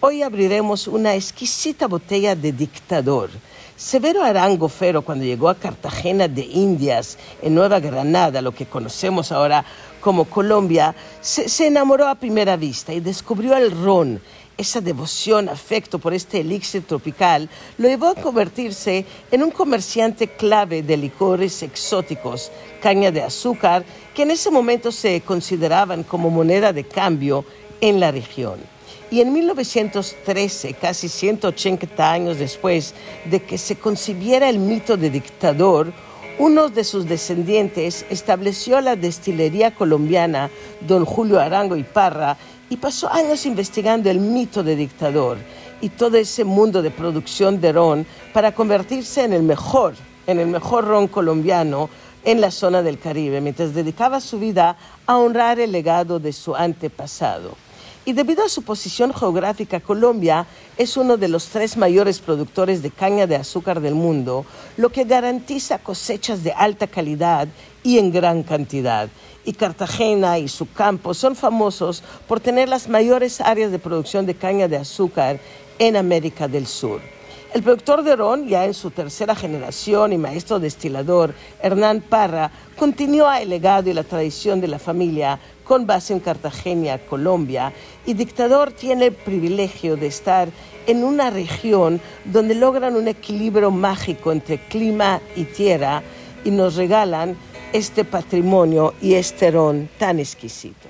hoy 0.00 0.22
abriremos 0.22 0.88
una 0.88 1.14
exquisita 1.14 1.86
botella 1.86 2.34
de 2.34 2.50
dictador 2.50 3.30
Severo 3.76 4.22
Arango 4.22 4.70
Fero, 4.70 5.02
cuando 5.02 5.26
llegó 5.26 5.50
a 5.50 5.54
Cartagena 5.54 6.28
de 6.28 6.40
Indias, 6.40 7.18
en 7.42 7.54
Nueva 7.54 7.78
Granada, 7.78 8.40
lo 8.40 8.54
que 8.54 8.64
conocemos 8.64 9.30
ahora 9.32 9.66
como 10.00 10.24
Colombia, 10.24 10.94
se, 11.20 11.66
enamoró 11.66 12.08
a 12.08 12.14
primera 12.14 12.56
vista 12.56 12.94
y 12.94 13.00
descubrió 13.00 13.54
el 13.54 13.70
ron. 13.70 14.22
Esa 14.56 14.80
devoción, 14.80 15.50
afecto 15.50 15.98
por 15.98 16.14
este 16.14 16.40
elixir 16.40 16.86
tropical 16.86 17.50
lo 17.76 17.88
llevó 17.88 18.06
a 18.06 18.14
convertirse 18.14 19.04
en 19.30 19.42
un 19.42 19.50
comerciante 19.50 20.28
clave 20.28 20.82
de 20.82 20.96
licores 20.96 21.62
exóticos, 21.62 22.50
caña 22.80 23.10
de 23.10 23.24
azúcar, 23.24 23.84
que 24.14 24.22
en 24.22 24.30
ese 24.30 24.50
momento 24.50 24.90
se 24.90 25.20
consideraban 25.20 26.02
como 26.02 26.30
moneda 26.30 26.72
de 26.72 26.84
cambio 26.84 27.44
en 27.82 28.00
la 28.00 28.10
región. 28.10 28.75
Y 29.10 29.20
en 29.20 29.32
1913, 29.32 30.74
casi 30.74 31.08
180 31.08 32.10
años 32.10 32.38
después 32.38 32.94
de 33.30 33.42
que 33.42 33.56
se 33.56 33.76
concibiera 33.76 34.48
el 34.48 34.58
mito 34.58 34.96
de 34.96 35.10
dictador, 35.10 35.92
uno 36.38 36.68
de 36.68 36.84
sus 36.84 37.06
descendientes 37.06 38.04
estableció 38.10 38.80
la 38.80 38.96
destilería 38.96 39.74
colombiana 39.74 40.50
Don 40.86 41.04
Julio 41.04 41.40
Arango 41.40 41.76
y 41.76 41.82
Parra 41.82 42.36
y 42.68 42.76
pasó 42.76 43.10
años 43.10 43.46
investigando 43.46 44.10
el 44.10 44.18
mito 44.18 44.62
de 44.62 44.76
dictador 44.76 45.38
y 45.80 45.88
todo 45.90 46.16
ese 46.16 46.44
mundo 46.44 46.82
de 46.82 46.90
producción 46.90 47.60
de 47.60 47.72
ron 47.72 48.06
para 48.32 48.52
convertirse 48.52 49.24
en 49.24 49.32
el 49.32 49.44
mejor, 49.44 49.94
en 50.26 50.40
el 50.40 50.48
mejor 50.48 50.84
ron 50.84 51.06
colombiano 51.08 51.88
en 52.24 52.40
la 52.40 52.50
zona 52.50 52.82
del 52.82 52.98
Caribe, 52.98 53.40
mientras 53.40 53.72
dedicaba 53.72 54.20
su 54.20 54.38
vida 54.38 54.76
a 55.06 55.16
honrar 55.16 55.60
el 55.60 55.70
legado 55.70 56.18
de 56.18 56.32
su 56.32 56.56
antepasado. 56.56 57.65
Y 58.06 58.12
debido 58.12 58.44
a 58.44 58.48
su 58.48 58.62
posición 58.62 59.12
geográfica, 59.12 59.80
Colombia 59.80 60.46
es 60.78 60.96
uno 60.96 61.16
de 61.16 61.26
los 61.26 61.46
tres 61.48 61.76
mayores 61.76 62.20
productores 62.20 62.80
de 62.80 62.92
caña 62.92 63.26
de 63.26 63.34
azúcar 63.34 63.80
del 63.80 63.96
mundo, 63.96 64.46
lo 64.76 64.90
que 64.90 65.02
garantiza 65.02 65.80
cosechas 65.80 66.44
de 66.44 66.52
alta 66.52 66.86
calidad 66.86 67.48
y 67.82 67.98
en 67.98 68.12
gran 68.12 68.44
cantidad. 68.44 69.08
Y 69.44 69.54
Cartagena 69.54 70.38
y 70.38 70.46
su 70.46 70.72
campo 70.72 71.14
son 71.14 71.34
famosos 71.34 72.04
por 72.28 72.38
tener 72.38 72.68
las 72.68 72.88
mayores 72.88 73.40
áreas 73.40 73.72
de 73.72 73.80
producción 73.80 74.24
de 74.24 74.36
caña 74.36 74.68
de 74.68 74.76
azúcar 74.76 75.40
en 75.80 75.96
América 75.96 76.46
del 76.46 76.68
Sur. 76.68 77.15
El 77.54 77.62
productor 77.62 78.02
de 78.02 78.16
ron, 78.16 78.48
ya 78.48 78.66
en 78.66 78.74
su 78.74 78.90
tercera 78.90 79.34
generación 79.34 80.12
y 80.12 80.18
maestro 80.18 80.58
destilador, 80.58 81.32
Hernán 81.62 82.02
Parra, 82.02 82.50
continúa 82.76 83.40
el 83.40 83.48
legado 83.48 83.88
y 83.88 83.94
la 83.94 84.04
tradición 84.04 84.60
de 84.60 84.68
la 84.68 84.78
familia 84.78 85.38
con 85.64 85.86
base 85.86 86.12
en 86.12 86.20
Cartagena, 86.20 86.98
Colombia, 86.98 87.72
y 88.04 88.14
Dictador 88.14 88.72
tiene 88.72 89.06
el 89.06 89.12
privilegio 89.12 89.96
de 89.96 90.08
estar 90.08 90.48
en 90.86 91.02
una 91.02 91.30
región 91.30 92.00
donde 92.24 92.54
logran 92.54 92.94
un 92.94 93.08
equilibrio 93.08 93.70
mágico 93.70 94.32
entre 94.32 94.58
clima 94.58 95.20
y 95.34 95.44
tierra 95.44 96.02
y 96.44 96.50
nos 96.50 96.76
regalan 96.76 97.36
este 97.72 98.04
patrimonio 98.04 98.94
y 99.00 99.14
este 99.14 99.50
ron 99.50 99.88
tan 99.98 100.20
exquisito. 100.20 100.88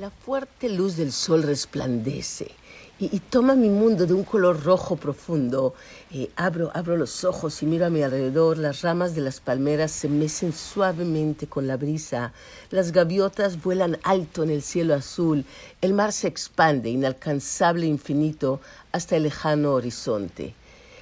La 0.00 0.08
fuerte 0.30 0.68
luz 0.68 0.96
del 0.96 1.10
sol 1.10 1.42
resplandece 1.42 2.52
y, 3.00 3.18
toma 3.18 3.56
mi 3.56 3.68
mundo 3.68 4.06
de 4.06 4.14
un 4.14 4.22
color 4.22 4.62
rojo 4.62 4.94
profundo. 4.94 5.74
Eh, 6.12 6.30
abro, 6.36 6.70
abro 6.72 6.96
los 6.96 7.24
ojos 7.24 7.60
y 7.64 7.66
miro 7.66 7.86
a 7.86 7.90
mi 7.90 8.00
alrededor. 8.00 8.56
Las 8.56 8.82
ramas 8.82 9.16
de 9.16 9.22
las 9.22 9.40
palmeras 9.40 9.90
se 9.90 10.08
mecen 10.08 10.52
suavemente 10.52 11.48
con 11.48 11.66
la 11.66 11.76
brisa. 11.76 12.32
Las 12.70 12.92
gaviotas 12.92 13.60
vuelan 13.60 13.98
alto 14.04 14.44
en 14.44 14.50
el 14.50 14.62
cielo 14.62 14.94
azul. 14.94 15.44
El 15.80 15.94
mar 15.94 16.12
se 16.12 16.28
expande, 16.28 16.90
inalcanzable 16.90 17.86
infinito, 17.86 18.60
hasta 18.92 19.16
el 19.16 19.24
lejano 19.24 19.72
horizonte. 19.72 20.54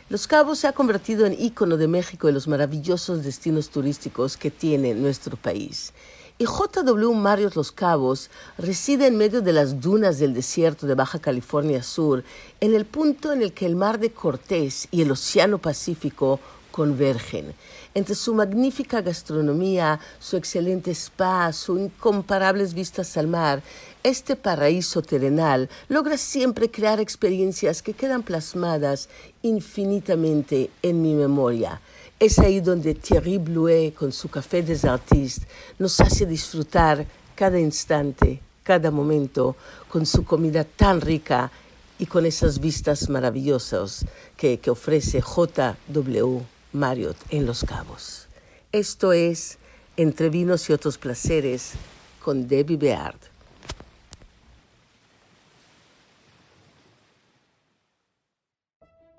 Los 0.08 0.26
Cabos 0.26 0.60
se 0.60 0.68
ha 0.68 0.72
convertido 0.72 1.26
en 1.26 1.38
ícono 1.38 1.76
de 1.76 1.86
México 1.86 2.28
de 2.28 2.32
los 2.32 2.48
maravillosos 2.48 3.22
destinos 3.22 3.68
turísticos 3.68 4.38
que 4.38 4.50
tiene 4.50 4.94
nuestro 4.94 5.36
país. 5.36 5.92
Y 6.40 6.44
J.W. 6.44 7.14
Marios 7.16 7.56
Los 7.56 7.72
Cabos 7.72 8.30
reside 8.58 9.08
en 9.08 9.16
medio 9.16 9.42
de 9.42 9.52
las 9.52 9.80
dunas 9.80 10.20
del 10.20 10.34
desierto 10.34 10.86
de 10.86 10.94
Baja 10.94 11.18
California 11.18 11.82
Sur, 11.82 12.22
en 12.60 12.76
el 12.76 12.84
punto 12.84 13.32
en 13.32 13.42
el 13.42 13.52
que 13.52 13.66
el 13.66 13.74
mar 13.74 13.98
de 13.98 14.12
Cortés 14.12 14.86
y 14.92 15.02
el 15.02 15.10
Océano 15.10 15.58
Pacífico 15.58 16.38
convergen. 16.70 17.54
Entre 17.92 18.14
su 18.14 18.34
magnífica 18.34 19.00
gastronomía, 19.00 19.98
su 20.20 20.36
excelente 20.36 20.92
spa, 20.92 21.52
sus 21.52 21.80
incomparables 21.80 22.72
vistas 22.72 23.16
al 23.16 23.26
mar, 23.26 23.60
este 24.04 24.36
paraíso 24.36 25.02
terrenal 25.02 25.68
logra 25.88 26.16
siempre 26.16 26.70
crear 26.70 27.00
experiencias 27.00 27.82
que 27.82 27.94
quedan 27.94 28.22
plasmadas 28.22 29.08
infinitamente 29.42 30.70
en 30.82 31.02
mi 31.02 31.14
memoria. 31.14 31.80
Es 32.20 32.40
ahí 32.40 32.60
donde 32.60 32.94
Thierry 32.94 33.38
Blouet, 33.38 33.94
con 33.94 34.10
su 34.10 34.28
Café 34.28 34.62
des 34.62 34.84
Artistes, 34.84 35.46
nos 35.78 36.00
hace 36.00 36.26
disfrutar 36.26 37.06
cada 37.36 37.60
instante, 37.60 38.40
cada 38.64 38.90
momento, 38.90 39.54
con 39.88 40.04
su 40.04 40.24
comida 40.24 40.64
tan 40.64 41.00
rica 41.00 41.52
y 41.96 42.06
con 42.06 42.26
esas 42.26 42.58
vistas 42.58 43.08
maravillosas 43.08 44.04
que, 44.36 44.58
que 44.58 44.68
ofrece 44.68 45.20
JW 45.20 46.40
Marriott 46.72 47.16
en 47.30 47.46
Los 47.46 47.62
Cabos. 47.62 48.26
Esto 48.72 49.12
es 49.12 49.58
Entre 49.96 50.28
Vinos 50.28 50.68
y 50.68 50.72
Otros 50.72 50.98
Placeres 50.98 51.74
con 52.20 52.48
Debbie 52.48 52.76
Beard. 52.76 53.27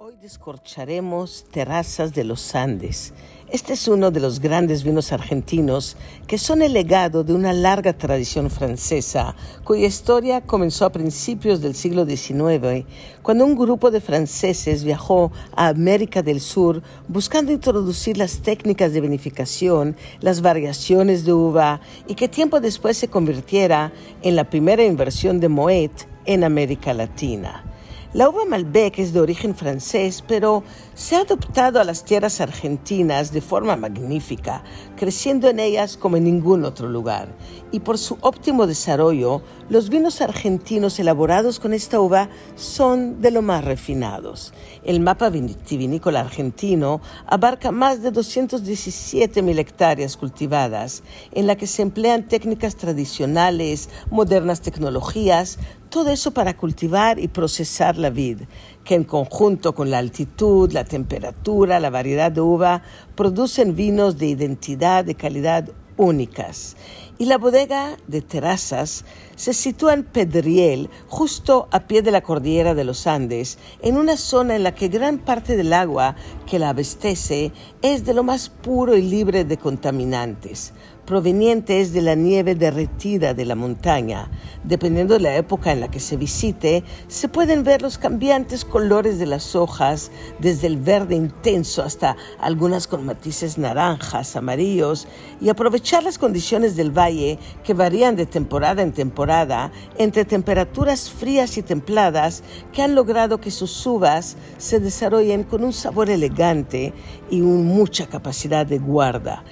Hoy 0.01 0.15
descorcharemos 0.21 1.43
Terrazas 1.51 2.13
de 2.13 2.23
los 2.23 2.55
Andes. 2.55 3.13
Este 3.51 3.73
es 3.73 3.85
uno 3.85 4.11
de 4.11 4.21
los 4.21 4.39
grandes 4.39 4.85
vinos 4.85 5.11
argentinos 5.11 5.97
que 6.25 6.37
son 6.37 6.61
el 6.61 6.71
legado 6.71 7.25
de 7.25 7.33
una 7.33 7.51
larga 7.51 7.91
tradición 7.91 8.49
francesa, 8.49 9.35
cuya 9.65 9.87
historia 9.87 10.39
comenzó 10.39 10.85
a 10.85 10.93
principios 10.93 11.59
del 11.59 11.75
siglo 11.75 12.05
XIX, 12.05 12.85
cuando 13.21 13.43
un 13.43 13.57
grupo 13.57 13.91
de 13.91 13.99
franceses 13.99 14.85
viajó 14.85 15.33
a 15.53 15.67
América 15.67 16.23
del 16.23 16.39
Sur 16.39 16.81
buscando 17.09 17.51
introducir 17.51 18.17
las 18.17 18.39
técnicas 18.39 18.93
de 18.93 19.01
vinificación, 19.01 19.97
las 20.21 20.39
variaciones 20.39 21.25
de 21.25 21.33
uva 21.33 21.81
y 22.07 22.15
que 22.15 22.29
tiempo 22.29 22.61
después 22.61 22.95
se 22.95 23.09
convirtiera 23.09 23.91
en 24.21 24.37
la 24.37 24.49
primera 24.49 24.85
inversión 24.85 25.41
de 25.41 25.49
Moet 25.49 25.91
en 26.23 26.45
América 26.45 26.93
Latina. 26.93 27.68
La 28.11 28.27
uva 28.27 28.43
Malbec 28.43 28.97
es 28.97 29.13
de 29.13 29.19
origen 29.19 29.53
francés, 29.53 30.23
pero 30.27 30.63
se 30.95 31.15
ha 31.15 31.19
adoptado 31.19 31.79
a 31.79 31.83
las 31.83 32.03
tierras 32.03 32.41
argentinas 32.41 33.31
de 33.31 33.39
forma 33.39 33.75
magnífica, 33.75 34.63
creciendo 34.97 35.47
en 35.47 35.59
ellas 35.59 35.95
como 35.95 36.17
en 36.17 36.23
ningún 36.23 36.65
otro 36.65 36.89
lugar. 36.89 37.29
Y 37.71 37.81
por 37.81 37.99
su 37.99 38.17
óptimo 38.21 38.65
desarrollo, 38.65 39.43
los 39.69 39.89
vinos 39.89 40.21
argentinos 40.21 40.99
elaborados 40.99 41.59
con 41.59 41.71
esta 41.71 42.01
uva 42.01 42.29
son 42.55 43.21
de 43.21 43.29
lo 43.29 43.43
más 43.43 43.63
refinados. 43.63 44.55
El 44.83 45.01
mapa 45.01 45.29
vitivinícola 45.29 46.21
argentino 46.21 47.01
abarca 47.27 47.71
más 47.71 48.01
de 48.01 48.09
217 48.09 49.43
mil 49.43 49.59
hectáreas 49.59 50.17
cultivadas, 50.17 51.03
en 51.31 51.45
la 51.45 51.55
que 51.57 51.67
se 51.67 51.83
emplean 51.83 52.27
técnicas 52.27 52.75
tradicionales, 52.75 53.87
modernas 54.09 54.61
tecnologías, 54.61 55.59
todo 55.89 56.09
eso 56.11 56.31
para 56.31 56.55
cultivar 56.55 57.19
y 57.19 57.27
procesar 57.27 57.97
la 57.97 58.09
vid, 58.09 58.41
que 58.83 58.95
en 58.95 59.03
conjunto 59.03 59.73
con 59.73 59.89
la 59.89 59.97
altitud, 59.97 60.71
la 60.71 60.85
temperatura, 60.85 61.79
la 61.79 61.89
variedad 61.89 62.31
de 62.31 62.41
uva, 62.41 62.83
producen 63.15 63.75
vinos 63.75 64.17
de 64.17 64.27
identidad, 64.27 65.03
de 65.03 65.15
calidad 65.15 65.69
únicas. 65.97 66.77
Y 67.17 67.25
la 67.25 67.37
bodega 67.37 67.97
de 68.07 68.21
Terrazas 68.21 69.03
se 69.35 69.53
sitúa 69.53 69.93
en 69.93 70.03
Pedriel, 70.03 70.89
justo 71.07 71.67
a 71.71 71.81
pie 71.81 72.01
de 72.01 72.11
la 72.11 72.21
cordillera 72.21 72.73
de 72.75 72.85
los 72.85 73.07
Andes, 73.07 73.57
en 73.81 73.97
una 73.97 74.15
zona 74.15 74.55
en 74.55 74.63
la 74.63 74.73
que 74.73 74.87
gran 74.87 75.17
parte 75.17 75.57
del 75.57 75.73
agua 75.73 76.15
que 76.45 76.59
la 76.59 76.69
abastece 76.69 77.51
es 77.81 78.05
de 78.05 78.13
lo 78.13 78.23
más 78.23 78.47
puro 78.49 78.95
y 78.95 79.01
libre 79.01 79.43
de 79.43 79.57
contaminantes 79.57 80.73
provenientes 81.09 81.91
de 81.91 82.03
la 82.03 82.13
nieve 82.13 82.53
derretida 82.53 83.33
de 83.33 83.43
la 83.43 83.55
montaña. 83.55 84.29
Dependiendo 84.63 85.15
de 85.15 85.21
la 85.21 85.35
época 85.37 85.71
en 85.71 85.79
la 85.79 85.89
que 85.89 85.99
se 85.99 86.17
visite, 86.17 86.83
se 87.07 87.27
pueden 87.27 87.63
ver 87.63 87.81
los 87.81 87.97
cambiantes 87.97 88.63
colores 88.63 89.17
de 89.17 89.25
las 89.25 89.55
hojas, 89.55 90.11
desde 90.37 90.67
el 90.67 90.77
verde 90.77 91.15
intenso 91.15 91.81
hasta 91.81 92.15
algunas 92.39 92.85
con 92.85 93.07
matices 93.07 93.57
naranjas, 93.57 94.35
amarillos, 94.35 95.07
y 95.41 95.49
aprovechar 95.49 96.03
las 96.03 96.19
condiciones 96.19 96.75
del 96.75 96.95
valle 96.95 97.39
que 97.63 97.73
varían 97.73 98.15
de 98.15 98.27
temporada 98.27 98.83
en 98.83 98.91
temporada 98.91 99.71
entre 99.97 100.25
temperaturas 100.25 101.09
frías 101.09 101.57
y 101.57 101.63
templadas 101.63 102.43
que 102.71 102.83
han 102.83 102.93
logrado 102.93 103.41
que 103.41 103.49
sus 103.49 103.83
uvas 103.87 104.37
se 104.59 104.79
desarrollen 104.79 105.41
con 105.41 105.63
un 105.63 105.73
sabor 105.73 106.11
elegante 106.11 106.93
y 107.31 107.41
mucha 107.41 108.05
capacidad 108.05 108.67
de 108.67 108.77
guarda. 108.77 109.43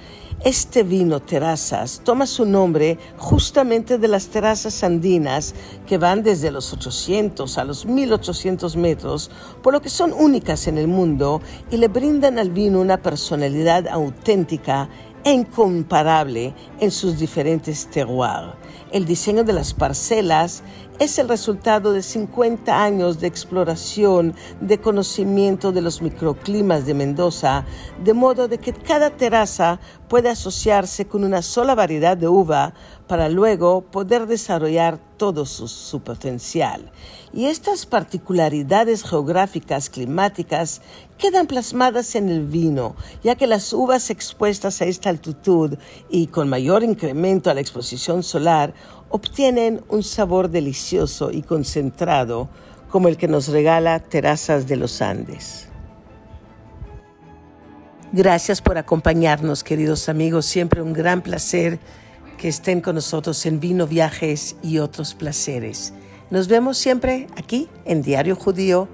Este 0.44 0.84
vino 0.84 1.18
terrazas 1.18 2.00
toma 2.04 2.24
su 2.24 2.46
nombre 2.46 2.96
justamente 3.16 3.98
de 3.98 4.06
las 4.06 4.28
terrazas 4.28 4.84
andinas 4.84 5.52
que 5.84 5.98
van 5.98 6.22
desde 6.22 6.52
los 6.52 6.72
800 6.72 7.58
a 7.58 7.64
los 7.64 7.86
1800 7.86 8.76
metros, 8.76 9.32
por 9.64 9.72
lo 9.72 9.82
que 9.82 9.88
son 9.88 10.12
únicas 10.12 10.68
en 10.68 10.78
el 10.78 10.86
mundo 10.86 11.42
y 11.72 11.76
le 11.76 11.88
brindan 11.88 12.38
al 12.38 12.50
vino 12.50 12.80
una 12.80 13.02
personalidad 13.02 13.88
auténtica 13.88 14.88
e 15.24 15.32
incomparable 15.32 16.54
en 16.78 16.92
sus 16.92 17.18
diferentes 17.18 17.88
terroirs. 17.90 18.54
El 18.92 19.06
diseño 19.06 19.42
de 19.42 19.52
las 19.52 19.74
parcelas 19.74 20.62
es 20.98 21.18
el 21.18 21.28
resultado 21.28 21.92
de 21.92 22.02
50 22.02 22.82
años 22.82 23.20
de 23.20 23.28
exploración, 23.28 24.34
de 24.60 24.78
conocimiento 24.78 25.70
de 25.70 25.80
los 25.80 26.02
microclimas 26.02 26.86
de 26.86 26.94
Mendoza, 26.94 27.64
de 28.02 28.14
modo 28.14 28.48
de 28.48 28.58
que 28.58 28.72
cada 28.72 29.10
terraza 29.10 29.78
puede 30.08 30.28
asociarse 30.28 31.06
con 31.06 31.22
una 31.22 31.42
sola 31.42 31.74
variedad 31.74 32.16
de 32.16 32.28
uva 32.28 32.74
para 33.06 33.28
luego 33.28 33.82
poder 33.82 34.26
desarrollar 34.26 34.98
todo 35.16 35.46
su, 35.46 36.00
potencial. 36.00 36.90
Y 37.32 37.46
estas 37.46 37.84
particularidades 37.84 39.02
geográficas, 39.02 39.90
climáticas, 39.90 40.80
quedan 41.18 41.46
plasmadas 41.46 42.14
en 42.14 42.28
el 42.28 42.46
vino, 42.46 42.96
ya 43.22 43.34
que 43.34 43.46
las 43.46 43.72
uvas 43.72 44.10
expuestas 44.10 44.80
a 44.80 44.86
esta 44.86 45.10
altitud 45.10 45.76
y 46.08 46.28
con 46.28 46.48
mayor 46.48 46.82
incremento 46.82 47.50
a 47.50 47.54
la 47.54 47.60
exposición 47.60 48.22
solar 48.22 48.72
obtienen 49.10 49.82
un 49.88 50.02
sabor 50.02 50.50
delicioso 50.50 51.30
y 51.30 51.42
concentrado 51.42 52.48
como 52.90 53.08
el 53.08 53.16
que 53.16 53.28
nos 53.28 53.48
regala 53.48 54.00
Terrazas 54.00 54.66
de 54.66 54.76
los 54.76 55.02
Andes. 55.02 55.68
Gracias 58.12 58.62
por 58.62 58.78
acompañarnos, 58.78 59.62
queridos 59.62 60.08
amigos. 60.08 60.46
Siempre 60.46 60.80
un 60.80 60.94
gran 60.94 61.20
placer 61.20 61.78
que 62.38 62.48
estén 62.48 62.80
con 62.80 62.94
nosotros 62.94 63.44
en 63.44 63.60
Vino, 63.60 63.86
Viajes 63.86 64.56
y 64.62 64.78
otros 64.78 65.14
placeres. 65.14 65.92
Nos 66.30 66.48
vemos 66.48 66.78
siempre 66.78 67.26
aquí 67.36 67.68
en 67.84 68.00
Diario 68.00 68.36
Judío 68.36 68.88